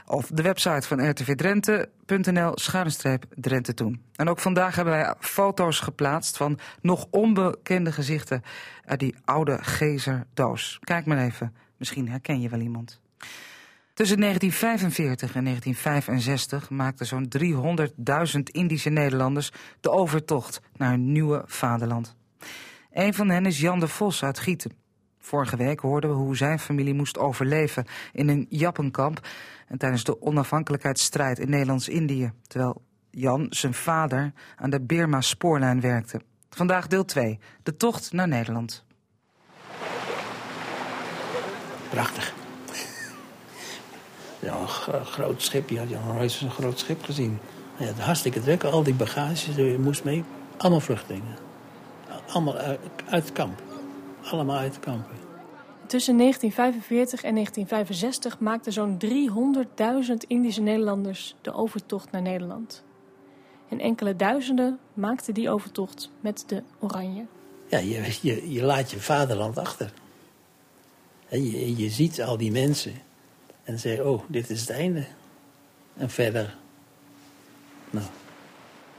[0.05, 4.01] Of de website van rtvdrenthe.nl schuinstreep Drenthe Toen.
[4.15, 8.43] En ook vandaag hebben wij foto's geplaatst van nog onbekende gezichten
[8.85, 10.79] uit die oude Gezerdoos.
[10.81, 13.01] Kijk maar even, misschien herken je wel iemand.
[13.95, 17.27] Tussen 1945 en 1965 maakten zo'n
[18.35, 22.15] 300.000 Indische Nederlanders de overtocht naar hun nieuwe vaderland.
[22.91, 24.71] Een van hen is Jan de Vos uit Gieten.
[25.19, 29.27] Vorige week hoorden we hoe zijn familie moest overleven in een jappenkamp
[29.67, 36.21] en tijdens de onafhankelijkheidsstrijd in Nederlands-Indië, terwijl Jan, zijn vader, aan de Birma-spoorlijn werkte.
[36.49, 38.85] Vandaag deel 2, de tocht naar Nederland.
[41.89, 42.44] Prachtig.
[44.45, 45.69] Ja, een groot schip.
[45.69, 47.39] Je had nog nooit zo'n groot schip gezien.
[47.77, 48.63] Ja, hartstikke druk.
[48.63, 50.23] Al die bagages, je moest mee.
[50.57, 51.35] Allemaal vluchtelingen.
[52.27, 52.79] Allemaal uit,
[53.09, 53.61] uit het kamp.
[54.23, 55.05] Allemaal uit het kamp.
[55.87, 58.97] Tussen 1945 en 1965 maakten zo'n
[60.07, 62.83] 300.000 Indische Nederlanders de overtocht naar Nederland.
[63.69, 67.25] En enkele duizenden maakten die overtocht met de Oranje.
[67.67, 69.93] Ja, je, je, je laat je vaderland achter.
[71.29, 72.93] En je, je ziet al die mensen.
[73.65, 75.05] En zei, oh, dit is het einde.
[75.97, 76.55] En verder,
[77.89, 78.05] nou,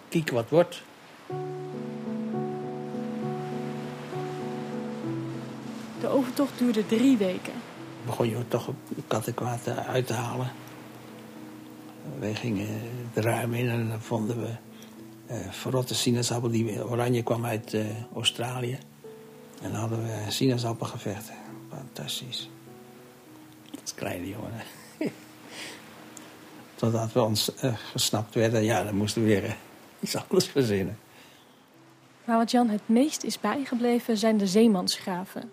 [0.08, 0.82] kijk wat wordt.
[6.00, 7.52] De overtocht duurde drie weken.
[8.04, 8.70] Begon je toch
[9.06, 10.52] kattenkwaad uit te halen.
[12.18, 12.66] Wij gingen
[13.12, 14.50] het ruim in en dan vonden we
[15.30, 16.50] uh, verrotte sinaasappel.
[16.50, 18.78] Die oranje kwam uit uh, Australië.
[19.62, 21.34] En dan hadden we sinaasappelgevechten.
[21.70, 22.48] Fantastisch.
[23.86, 24.52] Als kleine jongen.
[26.74, 29.52] Totdat we ons uh, gesnapt werden, ja, dan moesten we weer uh,
[30.00, 30.98] iets anders verzinnen.
[32.24, 35.50] Maar wat Jan het meest is bijgebleven zijn de zeemansgraven.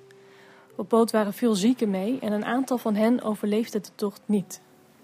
[0.76, 4.62] Op boot waren veel zieken mee en een aantal van hen overleefde de tocht niet.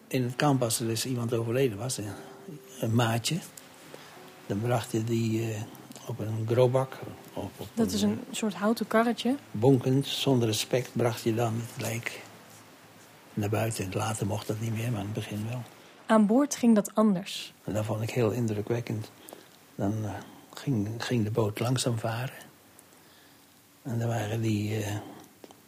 [0.08, 2.12] In het kamp, als er dus iemand overleden was, een,
[2.80, 3.38] een maatje,
[4.46, 5.56] dan bracht je die uh,
[6.08, 6.98] op een grobak.
[7.34, 9.36] Op, op Dat is een soort houten karretje.
[9.52, 12.28] Bonkend, zonder respect, bracht je dan het lijk
[13.40, 13.90] naar buiten.
[13.94, 15.62] Later mocht dat niet meer, maar in het begin wel.
[16.06, 17.54] Aan boord ging dat anders.
[17.64, 19.12] En dat vond ik heel indrukwekkend.
[19.76, 20.12] Dan uh,
[20.54, 22.48] ging, ging, de boot langzaam varen.
[23.82, 24.88] En dan waren die, uh,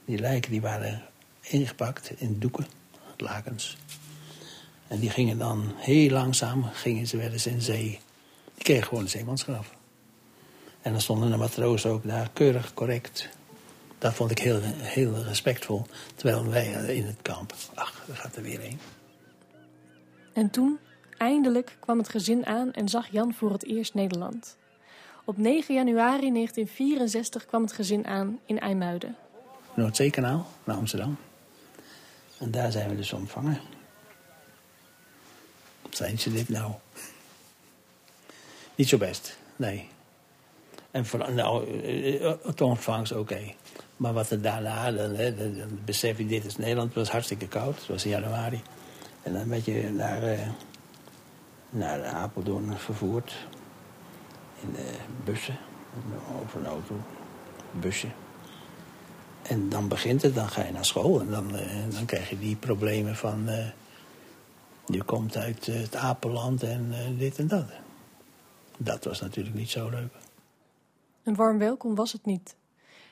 [0.06, 1.02] die lijken die waren
[1.40, 2.68] ingepakt in doeken,
[3.18, 3.78] lakens.
[4.88, 8.00] En die gingen dan heel langzaam, gingen ze wel eens in zee.
[8.56, 9.76] Die kregen gewoon een zeemansgraf.
[10.82, 13.30] En dan stonden de matrozen ook daar keurig correct.
[14.02, 15.86] Dat vond ik heel, heel respectvol.
[16.16, 18.80] Terwijl wij in het kamp, ach, daar gaat er weer een.
[20.34, 20.80] En toen,
[21.18, 24.58] eindelijk, kwam het gezin aan en zag Jan voor het eerst Nederland.
[25.26, 29.16] Op 9 januari 1964 kwam het gezin aan in IJmuiden.
[29.74, 31.18] Noordzeekanaal, naar Amsterdam.
[32.38, 33.60] En daar zijn we dus ontvangen.
[35.90, 36.72] Zijn ze dit nou?
[38.76, 39.90] Niet zo best, nee.
[40.92, 41.82] En voor, nou,
[42.44, 43.40] het ontvangst oké.
[43.98, 46.88] Maar wat er daarna, dan, hè, dan, besef je, dit is Nederland.
[46.88, 48.62] Het was hartstikke koud, het was in januari.
[49.24, 50.40] En dan werd je naar uh,
[51.70, 53.34] naar Apeldoorn vervoerd.
[54.62, 54.76] In
[55.24, 55.58] bussen,
[56.42, 56.96] over een auto,
[57.72, 58.14] bussen.
[59.42, 62.40] En dan begint het, dan ga je naar school en dan, uh, dan krijg je
[62.40, 63.50] die problemen van...
[64.86, 67.66] Je komt uit het Apenland en dit en dat.
[68.78, 70.14] Dat was natuurlijk niet zo leuk.
[71.24, 72.56] Een warm welkom was het niet.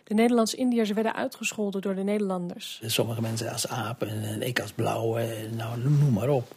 [0.03, 2.81] De Nederlands-Indiërs werden uitgescholden door de Nederlanders.
[2.85, 6.55] Sommige mensen als apen en ik als blauwe, nou noem maar op.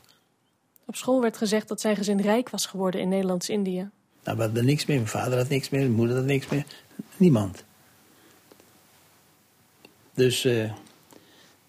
[0.84, 3.90] Op school werd gezegd dat zijn gezin rijk was geworden in Nederlands-Indië.
[4.24, 4.96] Nou, we hadden niks meer.
[4.96, 6.66] Mijn vader had niks meer, mijn moeder had niks meer.
[7.16, 7.64] Niemand.
[10.14, 10.72] Dus uh,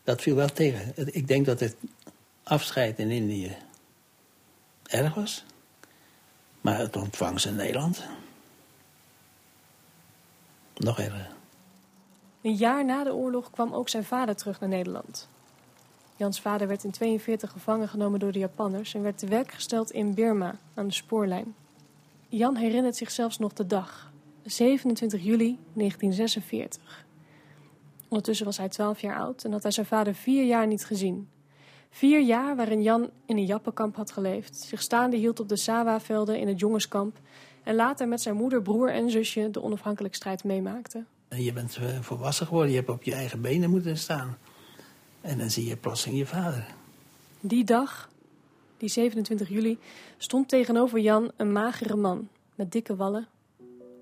[0.04, 0.94] dat viel wel tegen.
[1.16, 1.76] Ik denk dat het
[2.44, 3.56] afscheid in Indië
[4.84, 5.44] erg was.
[6.62, 8.04] Maar het ontvangst in Nederland
[10.78, 11.30] nog erger.
[12.42, 15.28] Een jaar na de oorlog kwam ook zijn vader terug naar Nederland.
[16.16, 19.92] Jans vader werd in 42 gevangen genomen door de Japanners en werd te werk gesteld
[19.92, 21.56] in Birma aan de spoorlijn.
[22.28, 24.12] Jan herinnert zich zelfs nog de dag,
[24.44, 27.06] 27 juli 1946.
[28.08, 31.30] Ondertussen was hij 12 jaar oud en had hij zijn vader vier jaar niet gezien.
[31.90, 36.40] Vier jaar waarin Jan in een jappenkamp had geleefd, zich staande hield op de Sawa-velden
[36.40, 37.18] in het jongenskamp
[37.64, 41.04] en later met zijn moeder, broer en zusje de onafhankelijkheidsstrijd meemaakte.
[41.30, 44.38] Je bent eh, volwassen geworden, je hebt op je eigen benen moeten staan.
[45.22, 46.66] En dan zie je plotseling je vader.
[47.40, 48.10] Die dag,
[48.78, 49.78] die 27 juli,
[50.18, 53.28] stond tegenover Jan een magere man met dikke wallen.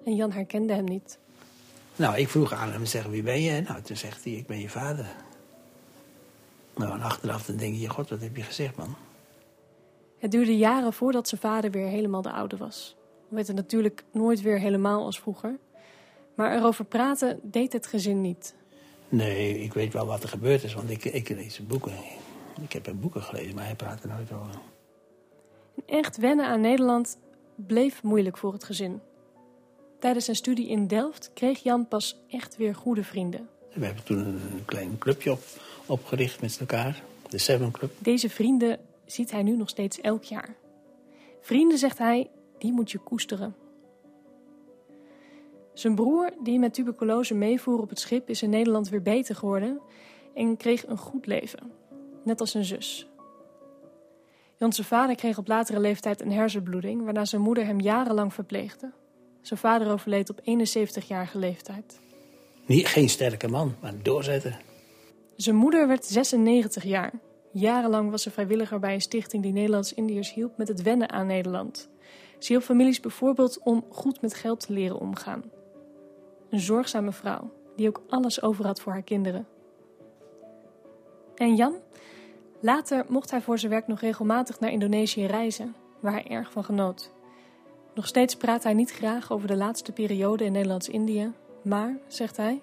[0.05, 1.19] En Jan herkende hem niet.
[1.95, 3.61] Nou, ik vroeg aan hem, zeg, wie ben je?
[3.61, 5.05] Nou, toen zegt hij, ik ben je vader.
[6.75, 8.95] Nou, en achteraf dan denk je, god, wat heb je gezegd, man?
[10.17, 12.95] Het duurde jaren voordat zijn vader weer helemaal de oude was.
[13.31, 15.59] We werd het natuurlijk nooit weer helemaal als vroeger.
[16.35, 18.55] Maar erover praten deed het gezin niet.
[19.09, 21.93] Nee, ik weet wel wat er gebeurd is, want ik, ik lees boeken.
[22.61, 24.59] Ik heb boeken gelezen, maar hij praat er nooit over.
[25.85, 27.17] Echt wennen aan Nederland
[27.55, 28.99] bleef moeilijk voor het gezin.
[29.99, 33.49] Tijdens zijn studie in Delft kreeg Jan pas echt weer goede vrienden.
[33.73, 35.43] We hebben toen een klein clubje op,
[35.85, 37.91] opgericht met elkaar, de Seven Club.
[37.97, 40.55] Deze vrienden ziet hij nu nog steeds elk jaar.
[41.41, 42.29] Vrienden, zegt hij,
[42.61, 43.55] die moet je koesteren.
[45.73, 49.79] Zijn broer, die met tuberculose meevoer op het schip, is in Nederland weer beter geworden
[50.33, 51.71] en kreeg een goed leven,
[52.23, 53.07] net als zijn zus.
[54.57, 58.91] Janse vader kreeg op latere leeftijd een hersenbloeding, waarna zijn moeder hem jarenlang verpleegde.
[59.41, 61.99] Zijn vader overleed op 71-jarige leeftijd.
[62.65, 64.59] Niet, geen sterke man, maar doorzetten.
[65.35, 67.11] Zijn moeder werd 96 jaar.
[67.51, 71.90] Jarenlang was ze vrijwilliger bij een stichting die Nederlands-Indiërs hielp met het wennen aan Nederland.
[72.41, 75.43] Ze hielp families bijvoorbeeld om goed met geld te leren omgaan.
[76.49, 79.47] Een zorgzame vrouw die ook alles over had voor haar kinderen.
[81.35, 81.75] En Jan?
[82.59, 86.63] Later mocht hij voor zijn werk nog regelmatig naar Indonesië reizen, waar hij erg van
[86.63, 87.11] genoot.
[87.95, 91.31] Nog steeds praat hij niet graag over de laatste periode in Nederlands-Indië,
[91.61, 92.61] maar, zegt hij...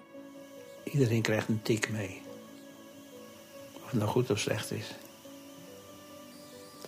[0.83, 2.21] Iedereen krijgt een tik mee.
[3.75, 4.95] Of het nou goed of slecht is.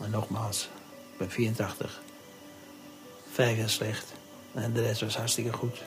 [0.01, 0.69] En nogmaals,
[1.11, 2.01] ik ben 84.
[3.31, 4.13] Vijf jaar slecht.
[4.53, 5.83] En de rest was hartstikke goed.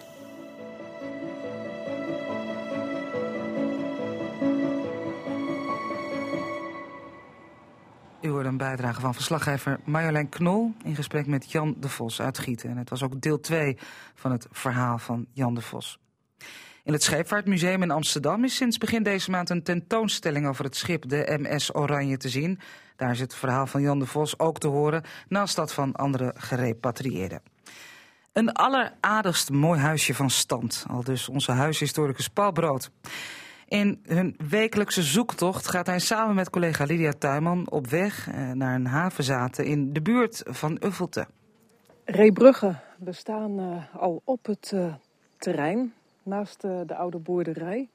[8.21, 12.39] U hoorde een bijdrage van verslaggever Marjolein Knol in gesprek met Jan de Vos uit
[12.39, 12.71] Gieten.
[12.71, 13.79] En het was ook deel 2
[14.15, 15.99] van het verhaal van Jan de Vos.
[16.85, 21.09] In het Scheepvaartmuseum in Amsterdam is sinds begin deze maand een tentoonstelling over het schip
[21.09, 22.59] de MS Oranje te zien.
[22.97, 26.35] Daar is het verhaal van Jan de Vos ook te horen, naast dat van andere
[26.37, 27.43] gerepatrieerden.
[28.33, 32.91] Een alleraardigst mooi huisje van stand, al dus onze huishistoricus Paul Brood.
[33.69, 38.75] In hun wekelijkse zoektocht gaat hij samen met collega Lydia Tuinman op weg eh, naar
[38.75, 41.27] een havenzaten in de buurt van Uffelte.
[42.05, 44.95] Reebrugge, we staan uh, al op het uh,
[45.39, 45.93] terrein
[46.25, 47.89] naast uh, de oude boerderij.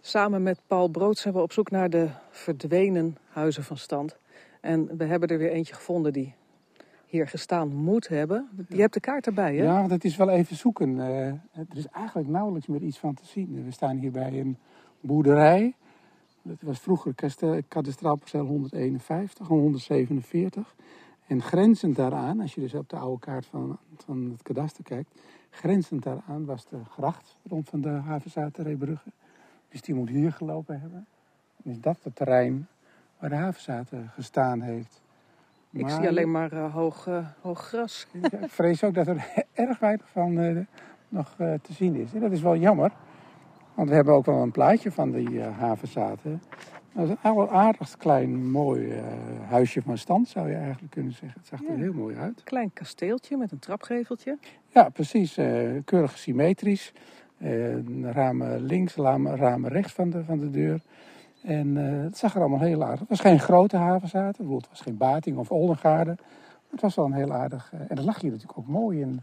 [0.00, 4.16] Samen met Paul Brood zijn we op zoek naar de verdwenen huizen van stand.
[4.60, 6.34] En we hebben er weer eentje gevonden die
[7.06, 8.48] hier gestaan moet hebben.
[8.68, 9.62] Je hebt de kaart erbij, hè?
[9.62, 10.96] Ja, dat is wel even zoeken.
[10.96, 13.64] Uh, er is eigenlijk nauwelijks meer iets van te zien.
[13.64, 14.56] We staan hier bij een
[15.00, 15.74] boerderij.
[16.42, 17.14] Dat was vroeger
[17.68, 20.74] kadastraal perceel 151 en 147.
[21.26, 25.10] En grenzend daaraan, als je dus op de oude kaart van, van het kadaster kijkt...
[25.50, 29.10] grenzend daaraan was de gracht rond van de havenzaten Reebrugge.
[29.68, 31.06] Dus die moet hier gelopen hebben.
[31.64, 32.68] En is dat het terrein
[33.18, 35.02] waar de havenzaten gestaan heeft.
[35.72, 38.06] Ik zie alleen maar uh, hoog, uh, hoog gras.
[38.12, 40.64] Ja, ik vrees ook dat er erg weinig van uh,
[41.08, 42.14] nog te zien is.
[42.14, 42.92] En dat is wel jammer.
[43.74, 46.42] Want we hebben ook wel een plaatje van die havenzaten.
[46.92, 49.02] Dat is een aardig klein, mooi uh,
[49.48, 51.40] huisje van stand, zou je eigenlijk kunnen zeggen.
[51.40, 52.42] Het zag er heel mooi uit.
[52.44, 54.38] Klein kasteeltje met een trapgeveltje.
[54.68, 55.38] Ja, precies.
[55.38, 56.92] Uh, keurig symmetrisch.
[57.38, 60.80] Uh, ramen links, ramen, ramen rechts van de, van de deur.
[61.42, 63.00] En het zag er allemaal heel aardig.
[63.00, 64.50] Het was geen grote havenzaten.
[64.50, 66.16] Het was geen Bating of Oldengaarde.
[66.70, 67.72] Het was wel een heel aardig...
[67.88, 69.22] en dat lag hier natuurlijk ook mooi in,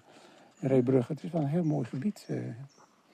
[0.60, 1.12] in Reebrugge.
[1.12, 2.28] Het is wel een heel mooi gebied.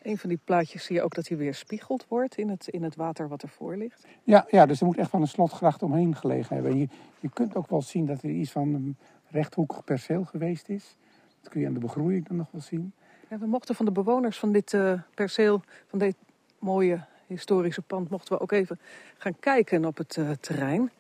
[0.04, 2.84] Een van die plaatjes zie je ook dat hij weer spiegeld wordt in het, in
[2.84, 4.08] het water wat ervoor ligt.
[4.24, 6.78] Ja, ja, dus er moet echt van een slotgracht omheen gelegen hebben.
[6.78, 6.88] Je,
[7.20, 8.98] je kunt ook wel zien dat er iets van een
[9.30, 10.96] rechthoekig perceel geweest is.
[11.42, 12.94] Dat kun je aan de begroeiing dan nog wel zien.
[13.30, 16.16] Ja, we mochten van de bewoners van dit uh, perceel, van dit
[16.60, 18.80] mooie historische pand, mochten we ook even
[19.18, 20.92] gaan kijken op het uh, terrein.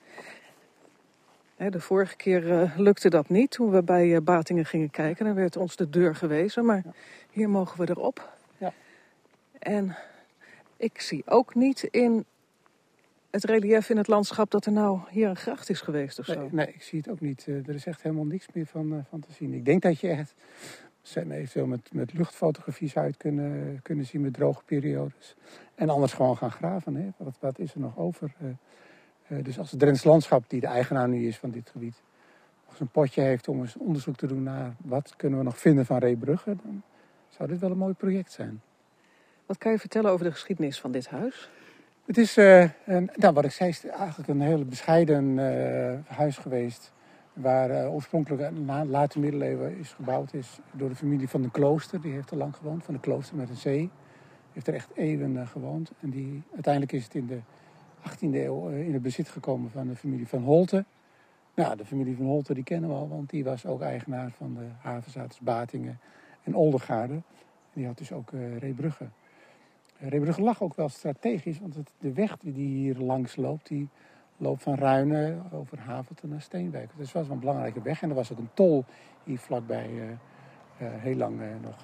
[1.58, 5.26] de vorige keer uh, lukte dat niet toen we bij Batingen gingen kijken.
[5.26, 6.84] Dan werd ons de deur gewezen, maar
[7.32, 8.32] hier mogen we erop.
[9.64, 9.96] En
[10.78, 12.26] ik zie ook niet in
[13.30, 16.40] het relief in het landschap dat er nou hier een gracht is geweest of zo.
[16.40, 17.46] Nee, nee ik zie het ook niet.
[17.48, 19.54] Eh, er is echt helemaal niks meer van, uh, van te zien.
[19.54, 20.34] Ik denk dat je echt
[21.14, 25.36] eventueel met, met luchtfotografies uit kunnen, kunnen zien met droge periodes.
[25.76, 26.96] En anders gewoon gaan graven.
[26.96, 27.10] Hè?
[27.18, 28.34] Wat, wat is er nog over?
[28.42, 32.02] Uh, dus als het Drents Landschap, die de eigenaar nu is van dit gebied,
[32.64, 35.60] nog eens een potje heeft om eens onderzoek te doen naar wat kunnen we nog
[35.60, 36.82] vinden van Reebrugge, dan
[37.30, 38.62] zou dit wel een mooi project zijn.
[39.46, 41.50] Wat kan je vertellen over de geschiedenis van dit huis?
[42.06, 46.38] Het is, uh, een, nou, wat ik zei, is eigenlijk een heel bescheiden uh, huis
[46.38, 46.92] geweest.
[47.34, 52.02] Waar uh, oorspronkelijk na late middeleeuwen is gebouwd is door de familie van de klooster.
[52.02, 53.90] Die heeft er lang gewoond, van de klooster met een zee.
[54.52, 55.92] Heeft er echt eeuwen gewoond.
[56.00, 57.40] En die, uiteindelijk is het in de
[58.10, 60.86] 18e eeuw in het bezit gekomen van de familie van Holte.
[61.56, 64.54] Nou, de familie van Holte die kennen we al, want die was ook eigenaar van
[64.54, 66.00] de havenzaters Batingen
[66.44, 67.14] en Oldengaarde.
[67.14, 67.24] En
[67.74, 69.08] die had dus ook Reebrugge.
[70.10, 73.90] Reebrugge lag ook wel strategisch, want het, de weg die hier langs loopt, die
[74.38, 76.90] loopt van Ruinen over Havelten naar Steenwijk.
[76.96, 78.86] Dus het was wel een belangrijke weg en er was ook een tol
[79.24, 80.08] hier vlakbij uh, uh,
[80.78, 81.76] heel lang uh, nog.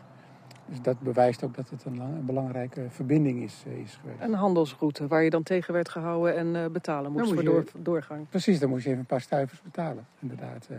[0.65, 4.21] Dus dat bewijst ook dat het een, lang, een belangrijke verbinding is, is geweest.
[4.21, 8.29] Een handelsroute waar je dan tegen werd gehouden en betalen moest voor door, doorgang.
[8.29, 10.69] Precies, dan moest je even een paar stuivers betalen, inderdaad.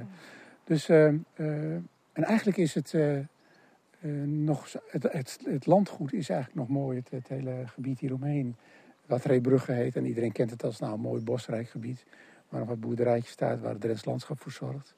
[0.64, 1.76] Dus, en
[2.12, 2.94] eigenlijk is het
[4.00, 8.56] uh, nog, het, het, het, landgoed is eigenlijk nog mooi, het, het hele gebied hieromheen.
[9.06, 9.96] Wat Reebrugge heet.
[9.96, 12.04] En iedereen kent het als nou, een mooi bosrijk gebied.
[12.48, 14.94] Waar nog wat boerderijtjes staat, waar het Drents landschap voor zorgt.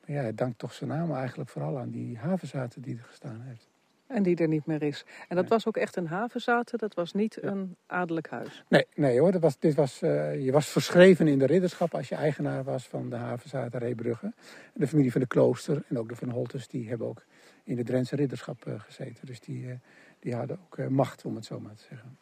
[0.00, 3.40] Maar ja, het dankt toch zijn naam eigenlijk vooral aan die havenzaten die er gestaan
[3.40, 3.68] heeft.
[4.06, 5.04] En die er niet meer is.
[5.28, 8.64] En dat was ook echt een havenzaten, dat was niet een adellijk huis?
[8.68, 9.32] Nee, nee hoor.
[9.32, 12.88] Dat was, dit was, uh, je was verschreven in de ridderschap als je eigenaar was
[12.88, 14.32] van de havenzaten Reebrugge.
[14.74, 17.24] De familie van de klooster en ook de Van Holtes, die hebben ook
[17.70, 19.26] in de Drentse ridderschap uh, gezeten.
[19.26, 19.74] Dus die, uh,
[20.18, 22.18] die hadden ook uh, macht, om het zo maar te zeggen.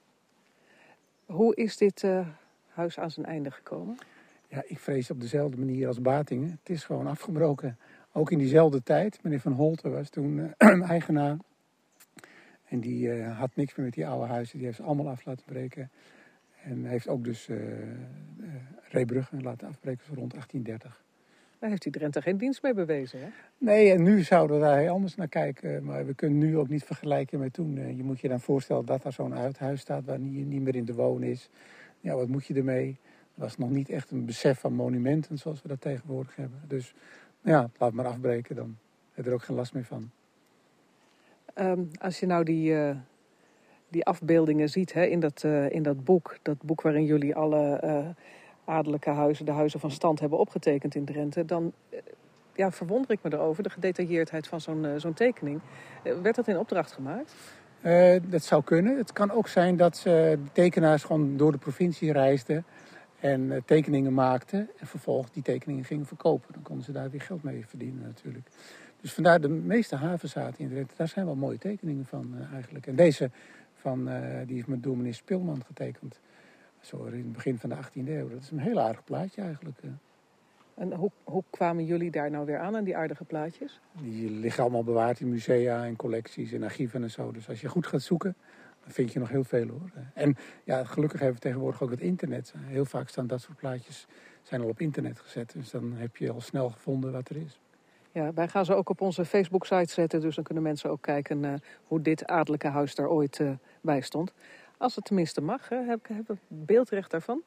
[1.27, 2.05] Hoe is dit
[2.69, 3.99] huis aan zijn einde gekomen?
[4.49, 6.51] Ja, ik vrees op dezelfde manier als Batingen.
[6.51, 7.79] Het is gewoon afgebroken.
[8.13, 9.23] Ook in diezelfde tijd.
[9.23, 10.55] Meneer Van Holten was toen
[10.97, 11.37] eigenaar.
[12.65, 14.57] En die had niks meer met die oude huizen.
[14.57, 15.91] Die heeft ze allemaal af laten breken.
[16.63, 17.49] En heeft ook dus
[18.89, 21.03] Reebrugge laten afbreken rond 1830.
[21.59, 23.29] Daar heeft die Drenthe geen dienst mee bewezen, hè?
[23.59, 25.85] Nee, en nu zouden we daar heel anders naar kijken.
[25.85, 27.97] Maar we kunnen nu ook niet vergelijken met toen.
[27.97, 30.85] Je moet je dan voorstellen dat daar zo'n uithuis staat waar je niet meer in
[30.85, 31.51] te wonen is.
[32.01, 32.99] Ja, wat moet je ermee?
[33.35, 36.61] Er was nog niet echt een besef van monumenten zoals we dat tegenwoordig hebben.
[36.67, 36.95] Dus
[37.43, 38.77] ja, laat maar afbreken, dan
[39.13, 40.11] heb je er ook geen last meer van.
[41.55, 42.97] Um, als je nou die, uh,
[43.89, 47.81] die afbeeldingen ziet hè, in, dat, uh, in dat boek, dat boek waarin jullie alle...
[47.85, 48.09] Uh,
[48.69, 51.99] adellijke huizen, de huizen van stand hebben opgetekend in Drenthe, dan eh,
[52.55, 55.61] ja, verwonder ik me erover, de gedetailleerdheid van zo'n zo'n tekening.
[56.05, 57.35] Uh, werd dat in opdracht gemaakt?
[58.23, 58.97] Dat zou kunnen.
[58.97, 62.65] Het kan ook zijn dat de tekenaars gewoon door de provincie reisden
[63.21, 66.53] en tekeningen maakten en vervolgens die tekeningen gingen verkopen.
[66.53, 68.49] Dan konden ze daar weer geld mee verdienen natuurlijk.
[69.01, 72.87] Dus vandaar de meeste havenzaten in Drenthe, daar zijn wel mooie tekeningen van eigenlijk.
[72.87, 73.31] En deze
[73.75, 74.11] van,
[74.47, 76.21] die is met dominee Spilman getekend.
[76.81, 78.29] Zo in het begin van de 18e eeuw.
[78.29, 79.79] Dat is een heel aardig plaatje eigenlijk.
[80.75, 83.81] En hoe, hoe kwamen jullie daar nou weer aan, aan die aardige plaatjes?
[83.93, 87.33] Die liggen allemaal bewaard in musea en collecties en archieven en zo.
[87.33, 88.37] Dus als je goed gaat zoeken,
[88.83, 89.91] dan vind je nog heel veel hoor.
[90.15, 92.55] En ja, gelukkig hebben we tegenwoordig ook het internet.
[92.57, 94.07] Heel vaak staan dat soort plaatjes
[94.43, 95.53] zijn al op internet gezet.
[95.53, 97.61] Dus dan heb je al snel gevonden wat er is.
[98.13, 100.21] Ja, wij gaan ze ook op onze Facebook-site zetten.
[100.21, 101.53] Dus dan kunnen mensen ook kijken uh,
[101.85, 103.51] hoe dit adellijke huis daar ooit uh,
[103.81, 104.33] bij stond.
[104.79, 105.77] Als het tenminste mag, hè?
[105.77, 107.43] heb ik heb beeldrecht daarvan.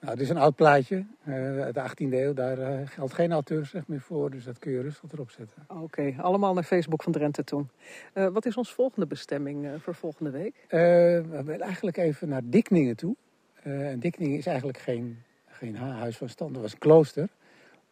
[0.00, 2.34] Nou, het is een oud plaatje uh, uit de 18e eeuw.
[2.34, 5.64] Daar uh, geldt geen auteursrecht meer voor, dus dat kun je rustig erop zetten.
[5.68, 7.68] Oké, allemaal naar Facebook van Drenthe toen.
[8.14, 10.54] Uh, wat is ons volgende bestemming voor volgende week?
[10.68, 13.16] we willen eigenlijk even naar Dikningen toe.
[13.62, 16.52] En Dikning is eigenlijk geen, geen huis van stand.
[16.52, 17.28] Dat was een klooster.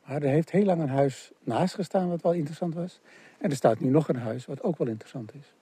[0.04, 3.00] Maar er heeft heel lang een huis naast gestaan wat wel interessant was.
[3.38, 5.52] En er staat nu nog een huis wat ook wel interessant is.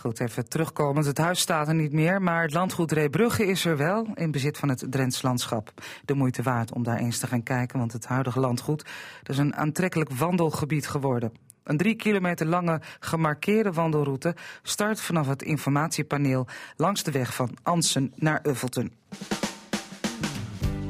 [0.00, 1.06] Goed, even terugkomend.
[1.06, 4.58] Het huis staat er niet meer, maar het landgoed Reebrugge is er wel in bezit
[4.58, 5.72] van het Drents landschap.
[6.04, 8.84] De moeite waard om daar eens te gaan kijken, want het huidige landgoed
[9.22, 11.32] is een aantrekkelijk wandelgebied geworden.
[11.64, 16.46] Een drie kilometer lange gemarkeerde wandelroute start vanaf het informatiepaneel
[16.76, 18.92] langs de weg van Ansen naar Uffelten.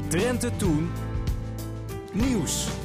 [0.08, 0.90] Drenthe Toen
[2.12, 2.79] Nieuws.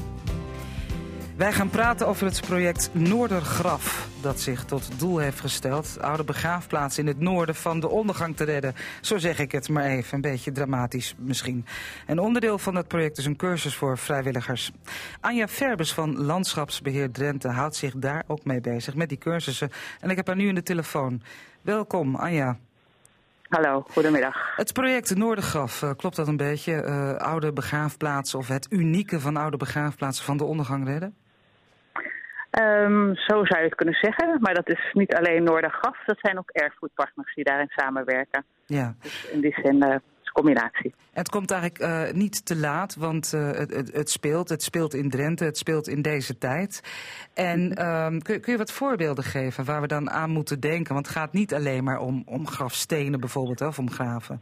[1.35, 7.03] Wij gaan praten over het project Noordergraf, dat zich tot doel heeft gesteld oude begraafplaatsen
[7.03, 8.73] in het noorden van de ondergang te redden.
[9.01, 11.65] Zo zeg ik het maar even, een beetje dramatisch misschien.
[12.07, 14.71] Een onderdeel van dat project is een cursus voor vrijwilligers.
[15.19, 19.71] Anja Verbes van Landschapsbeheer Drenthe houdt zich daar ook mee bezig, met die cursussen.
[19.99, 21.21] En ik heb haar nu in de telefoon.
[21.61, 22.57] Welkom, Anja.
[23.49, 24.55] Hallo, goedemiddag.
[24.55, 26.83] Het project Noordergraf, uh, klopt dat een beetje?
[26.83, 31.15] Uh, oude begraafplaatsen of het unieke van oude begraafplaatsen van de ondergang redden?
[32.61, 34.37] Um, zo zou je het kunnen zeggen.
[34.41, 38.45] Maar dat is niet alleen Noordergraf, dat zijn ook erfgoedpartners die daarin samenwerken.
[38.65, 38.95] Ja.
[39.01, 39.95] Dus in die zin uh,
[40.35, 40.93] combinatie.
[41.13, 44.49] Het komt eigenlijk uh, niet te laat, want uh, het, het, het, speelt.
[44.49, 46.81] Het speelt in Drenthe, het speelt in deze tijd.
[47.33, 50.93] En um, kun, kun, je wat voorbeelden geven waar we dan aan moeten denken?
[50.93, 54.41] Want het gaat niet alleen maar om, om grafstenen bijvoorbeeld, of om graven.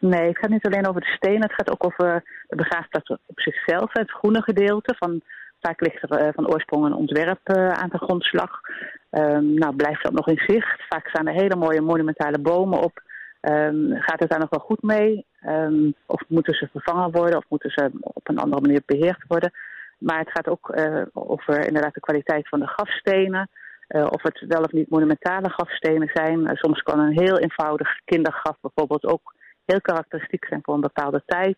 [0.00, 1.42] Nee, het gaat niet alleen over de stenen.
[1.42, 3.92] Het gaat ook over de begraafplaats op zichzelf.
[3.92, 5.22] Het groene gedeelte van
[5.60, 8.60] Vaak ligt er uh, van oorsprong een ontwerp uh, aan de grondslag.
[9.10, 10.86] Um, nou, blijft dat nog in zicht.
[10.88, 13.02] Vaak staan er hele mooie monumentale bomen op.
[13.40, 15.26] Um, gaat het daar nog wel goed mee?
[15.46, 17.36] Um, of moeten ze vervangen worden?
[17.36, 19.52] Of moeten ze op een andere manier beheerd worden?
[19.98, 23.48] Maar het gaat ook uh, over inderdaad de kwaliteit van de grafstenen.
[23.88, 26.56] of het wel of niet monumentale grafstenen zijn.
[26.56, 29.34] soms kan een heel eenvoudig kindergraf bijvoorbeeld ook
[29.64, 31.56] heel karakteristiek zijn voor een bepaalde tijd.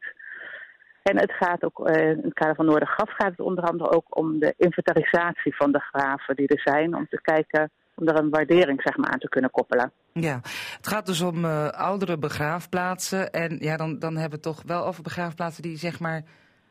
[1.03, 4.18] En het gaat ook, uh, in het kader van Noordergraf gaat het onder andere ook
[4.18, 6.94] om de inventarisatie van de graven die er zijn.
[6.94, 9.92] Om te kijken, om er een waardering zeg maar, aan te kunnen koppelen.
[10.12, 10.40] Ja,
[10.76, 13.32] het gaat dus om uh, oudere begraafplaatsen.
[13.32, 16.22] En ja, dan, dan hebben we het toch wel over begraafplaatsen die zeg maar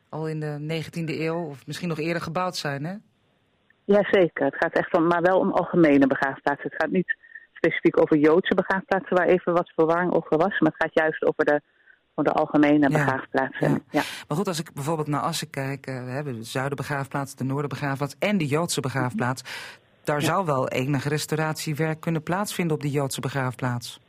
[0.10, 2.94] al in de 19e eeuw of misschien nog eerder gebouwd zijn, hè?
[3.86, 6.70] Jazeker, het gaat echt om, maar wel om algemene begraafplaatsen.
[6.70, 7.16] Het gaat niet
[7.54, 10.60] specifiek over Joodse begraafplaatsen waar even wat verwarring over was.
[10.60, 11.62] Maar het gaat juist over de
[12.24, 13.70] voor de algemene begraafplaatsen.
[13.70, 13.80] Ja.
[13.90, 14.02] ja.
[14.28, 18.16] Maar goed, als ik bijvoorbeeld naar Assen kijk, uh, we hebben de zuidenbegraafplaats, de noorderbegraafplaats
[18.20, 19.44] en de Joodse begraafplaats.
[20.04, 24.00] Daar zou wel enige restauratiewerk kunnen plaatsvinden op die Joodse begraafplaats.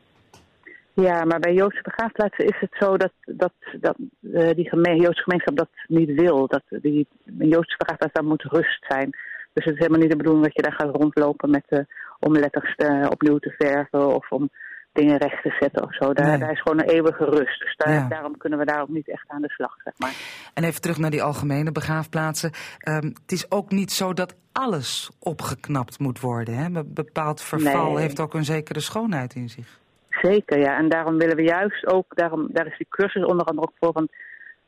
[0.93, 5.23] Ja, maar bij Joodse begraafplaatsen is het zo dat, dat, dat uh, die geme Joodse
[5.23, 6.47] gemeenschap dat niet wil.
[6.47, 7.09] Dat die
[7.39, 9.11] Joodse begraafplaats, daar moet rust zijn.
[9.53, 11.79] Dus het is helemaal niet de bedoeling dat je daar gaat rondlopen met, uh,
[12.19, 14.51] om letters uh, opnieuw te verven of om
[14.93, 16.13] dingen recht te zetten of zo.
[16.13, 17.61] Daar, daar is gewoon een eeuwige rust.
[17.61, 20.15] Dus daar, daarom kunnen we daar ook niet echt aan de slag, zeg maar.
[20.55, 22.51] En even terug naar die algemene begraafplaatsen.
[22.89, 26.55] Um, het is ook niet zo dat alles opgeknapt moet worden.
[26.55, 26.85] Hè?
[26.85, 28.01] Bepaald verval nee.
[28.01, 29.79] heeft ook een zekere schoonheid in zich.
[30.11, 30.79] Zeker, ja.
[30.79, 33.93] En daarom willen we juist ook, daarom, daar is die cursus onder andere ook voor,
[33.93, 34.09] van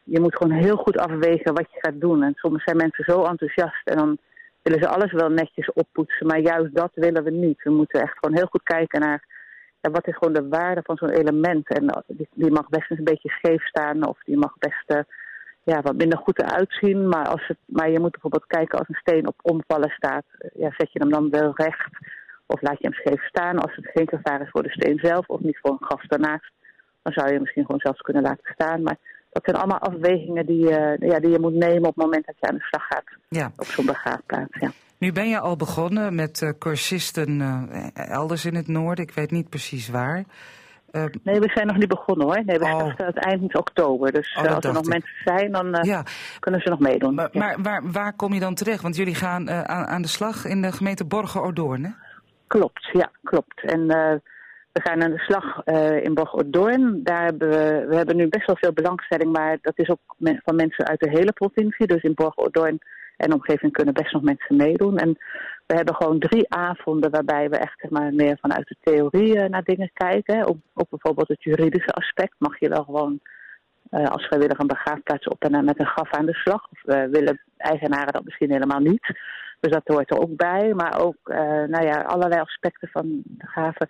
[0.05, 2.23] je moet gewoon heel goed afwegen wat je gaat doen.
[2.23, 4.19] En soms zijn mensen zo enthousiast en dan
[4.63, 6.27] willen ze alles wel netjes oppoetsen.
[6.27, 7.63] Maar juist dat willen we niet.
[7.63, 9.25] We moeten echt gewoon heel goed kijken naar
[9.83, 11.69] ja, wat is gewoon de waarde van zo'n element?
[11.69, 14.91] En uh, die, die, mag best eens een beetje scheef staan of die mag best
[14.91, 15.03] uh,
[15.63, 17.09] ja, wat minder goed eruit zien.
[17.09, 20.51] Maar, als het, maar je moet bijvoorbeeld kijken als een steen op omvallen staat, uh,
[20.55, 21.91] ja, zet je hem dan wel recht
[22.47, 25.29] of laat je hem scheef staan als het geen gevaar is voor de steen zelf
[25.29, 26.53] of niet voor een gast daarnaast.
[27.03, 28.83] Dan zou je hem misschien gewoon zelfs kunnen laten staan.
[28.83, 28.99] Maar
[29.33, 30.69] dat zijn allemaal afwegingen die,
[30.99, 33.53] ja, die je moet nemen op het moment dat je aan de slag gaat ja.
[33.57, 34.59] op zo'n begraafplaats.
[34.61, 34.71] Ja.
[35.03, 39.05] Nu ben je al begonnen met uh, cursisten uh, elders in het noorden.
[39.05, 40.25] Ik weet niet precies waar.
[40.93, 42.43] Uh, nee, we zijn nog niet begonnen hoor.
[42.45, 42.79] Nee, we oh.
[42.79, 44.13] starten het eind oktober.
[44.13, 44.89] Dus oh, als er nog ik.
[44.89, 46.05] mensen zijn, dan ja.
[46.39, 47.15] kunnen ze nog meedoen.
[47.15, 47.39] Maar, ja.
[47.39, 48.83] maar waar, waar, kom je dan terecht?
[48.83, 51.91] Want jullie gaan aan, aan, de slag in de gemeente Borgen-Ordoorn, hè?
[52.47, 53.63] Klopt, ja, klopt.
[53.63, 53.91] En
[54.73, 55.65] we gaan aan de slag
[56.03, 57.01] in Borgen-Ordoorn.
[57.03, 60.57] Daar hebben we, we hebben nu best wel veel belangstelling, maar dat is ook van
[60.57, 61.87] mensen uit de hele provincie.
[61.87, 62.79] Dus in Borgen-Ordoorn
[63.17, 64.99] en omgeving kunnen best nog mensen meedoen.
[64.99, 65.19] En
[65.67, 69.65] we hebben gewoon drie avonden waarbij we echt maar, meer vanuit de theorie uh, naar
[69.65, 70.47] dingen kijken.
[70.47, 72.35] Ook, ook, bijvoorbeeld het juridische aspect.
[72.39, 73.21] Mag je wel gewoon
[73.91, 76.69] uh, als vrijwilliger een begraafplaats op en met een graf aan de slag?
[76.71, 79.07] Of uh, willen eigenaren dat misschien helemaal niet?
[79.61, 80.75] Dus dat hoort er ook bij.
[80.75, 81.17] Maar ook
[81.67, 83.89] nou ja, allerlei aspecten van de graven.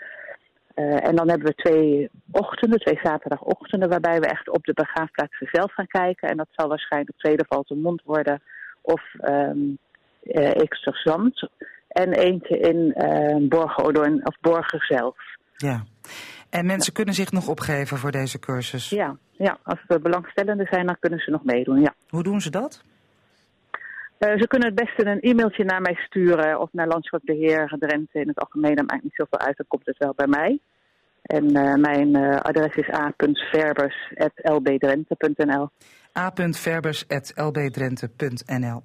[0.74, 5.72] En dan hebben we twee ochtenden, twee zaterdagochtenden, waarbij we echt op de begraafplaatsen zelf
[5.72, 6.28] gaan kijken.
[6.28, 8.42] En dat zal waarschijnlijk tweede valt mond worden
[8.80, 9.78] of um,
[10.22, 10.50] uh,
[11.04, 11.48] Zand.
[11.88, 15.16] En eentje in uh, Borgen of Borgen zelf.
[15.56, 15.84] Ja.
[16.50, 18.88] En mensen kunnen zich nog opgeven voor deze cursus?
[18.88, 21.94] Ja, ja, als er belangstellenden zijn, dan kunnen ze nog meedoen, ja.
[22.08, 22.82] Hoe doen ze dat?
[24.26, 28.28] Uh, ze kunnen het beste een e-mailtje naar mij sturen of naar Landschapsbeheer Drenthe in
[28.28, 28.74] het algemeen.
[28.74, 30.60] Dat maakt niet zoveel uit, dan komt het wel bij mij.
[31.22, 35.68] En uh, mijn uh, adres is a.verbers.lbdrenthe.nl
[36.18, 38.82] a.verbers.lbdrenthe.nl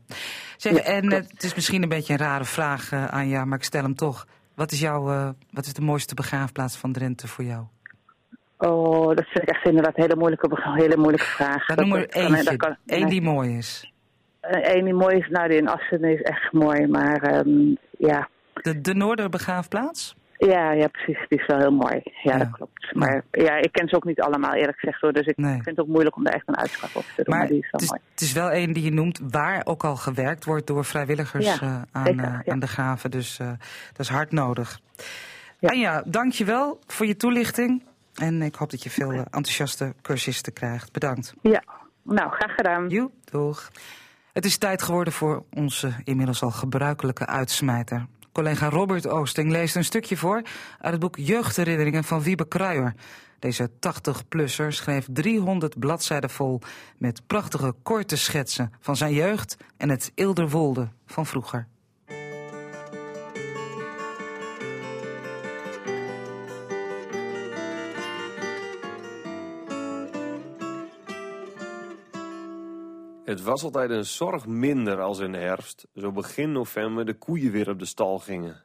[0.58, 3.64] Zeg, ja, en het is misschien een beetje een rare vraag aan jou, maar ik
[3.64, 4.28] stel hem toch.
[4.56, 5.04] Wat is, jouw,
[5.52, 7.64] wat is de mooiste begraafplaats van Drenthe voor jou?
[8.58, 10.50] Oh, dat vind ik echt inderdaad een hele moeilijke,
[10.84, 11.66] hele moeilijke vraag.
[11.66, 13.92] Dan noem er eentje, één die mooi is.
[14.50, 18.30] Eén die mooi is, nou die in Assen is echt mooi, maar um, ja.
[18.54, 20.16] De, de Noorderbegraafplaats?
[20.38, 21.26] Ja, ja, precies.
[21.30, 22.02] Die is wel heel mooi.
[22.04, 22.38] Ja, ja.
[22.38, 22.94] dat klopt.
[22.94, 25.14] Maar ja, ik ken ze ook niet allemaal eerlijk gezegd hoor.
[25.14, 25.54] Dus ik nee.
[25.54, 27.26] vind het ook moeilijk om daar echt een uitspraak op te doen.
[27.28, 28.02] Maar, maar die is wel het is, mooi.
[28.12, 31.58] Het is wel een die je noemt waar ook al gewerkt wordt door vrijwilligers ja,
[31.64, 32.52] uh, aan, zeker, uh, ja.
[32.52, 33.12] aan de graven.
[33.12, 33.48] Dus uh,
[33.88, 34.80] dat is hard nodig.
[35.60, 35.70] Ja.
[35.70, 37.84] Anja, dank je wel voor je toelichting.
[38.16, 40.92] En ik hoop dat je veel enthousiaste cursisten krijgt.
[40.92, 41.34] Bedankt.
[41.42, 41.64] Ja,
[42.04, 42.88] nou graag gedaan.
[42.88, 43.72] Joe, doeg.
[44.38, 48.06] Het is tijd geworden voor onze inmiddels al gebruikelijke uitsmijter.
[48.32, 50.42] Collega Robert Oosting leest een stukje voor
[50.80, 52.96] uit het boek Jeugdherinneringen van Wiebe Kruijer.
[53.40, 56.62] Deze 80-plusser schreef 300 bladzijden vol
[56.98, 61.68] met prachtige korte schetsen van zijn jeugd en het Ilderwolde van vroeger.
[73.38, 77.52] Het was altijd een zorg minder als in de herfst, zo begin november de koeien
[77.52, 78.64] weer op de stal gingen.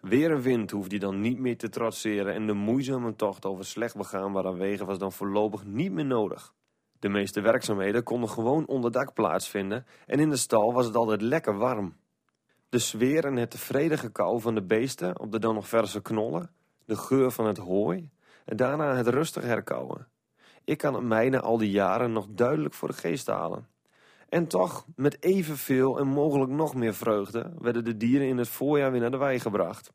[0.00, 3.64] Weer een wind hoefde hij dan niet meer te trotseren en de moeizame tocht over
[3.64, 6.54] slecht begaanbare wegen was dan voorlopig niet meer nodig.
[6.98, 11.20] De meeste werkzaamheden konden gewoon onder dak plaatsvinden en in de stal was het altijd
[11.20, 11.96] lekker warm.
[12.68, 16.50] De sfeer en het tevreden gekauw van de beesten op de dan nog verse knollen,
[16.84, 18.10] de geur van het hooi
[18.44, 20.08] en daarna het rustig herkauwen.
[20.64, 23.72] Ik kan het mijne al die jaren nog duidelijk voor de geest halen.
[24.28, 28.90] En toch, met evenveel en mogelijk nog meer vreugde, werden de dieren in het voorjaar
[28.90, 29.92] weer naar de wei gebracht.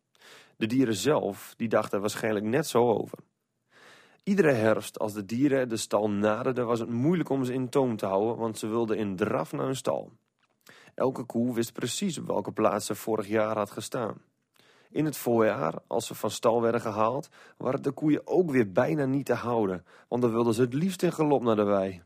[0.58, 3.18] De dieren zelf, die dachten waarschijnlijk net zo over.
[4.24, 7.96] Iedere herfst, als de dieren de stal naderden, was het moeilijk om ze in toom
[7.96, 10.12] te houden, want ze wilden in draf naar hun stal.
[10.96, 14.22] Elke koe wist precies op welke plaats ze vorig jaar had gestaan.
[14.90, 19.06] In het voorjaar, als ze van stal werden gehaald, waren de koeien ook weer bijna
[19.06, 22.02] niet te houden, want dan wilden ze het liefst in galop naar de wei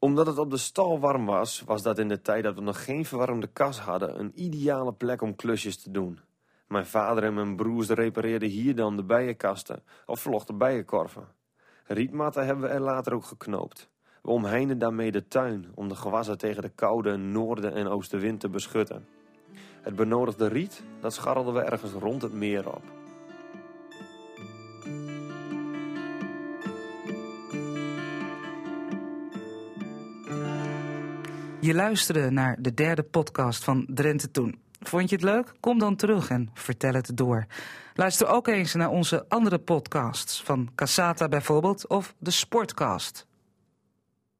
[0.00, 2.84] omdat het op de stal warm was, was dat in de tijd dat we nog
[2.84, 6.20] geen verwarmde kas hadden een ideale plek om klusjes te doen.
[6.68, 11.28] Mijn vader en mijn broers repareerden hier dan de bijenkasten of vlochten bijenkorven.
[11.86, 13.88] Rietmatten hebben we er later ook geknoopt.
[14.22, 18.48] We omheinden daarmee de tuin om de gewassen tegen de koude noorden- en oostenwind te
[18.48, 19.06] beschutten.
[19.82, 22.99] Het benodigde riet, dat scharrelden we ergens rond het meer op.
[31.60, 34.60] Je luisterde naar de derde podcast van Drenthe Toen.
[34.80, 35.52] Vond je het leuk?
[35.60, 37.46] Kom dan terug en vertel het door.
[37.94, 43.26] Luister ook eens naar onze andere podcasts van Cassata bijvoorbeeld of de Sportcast.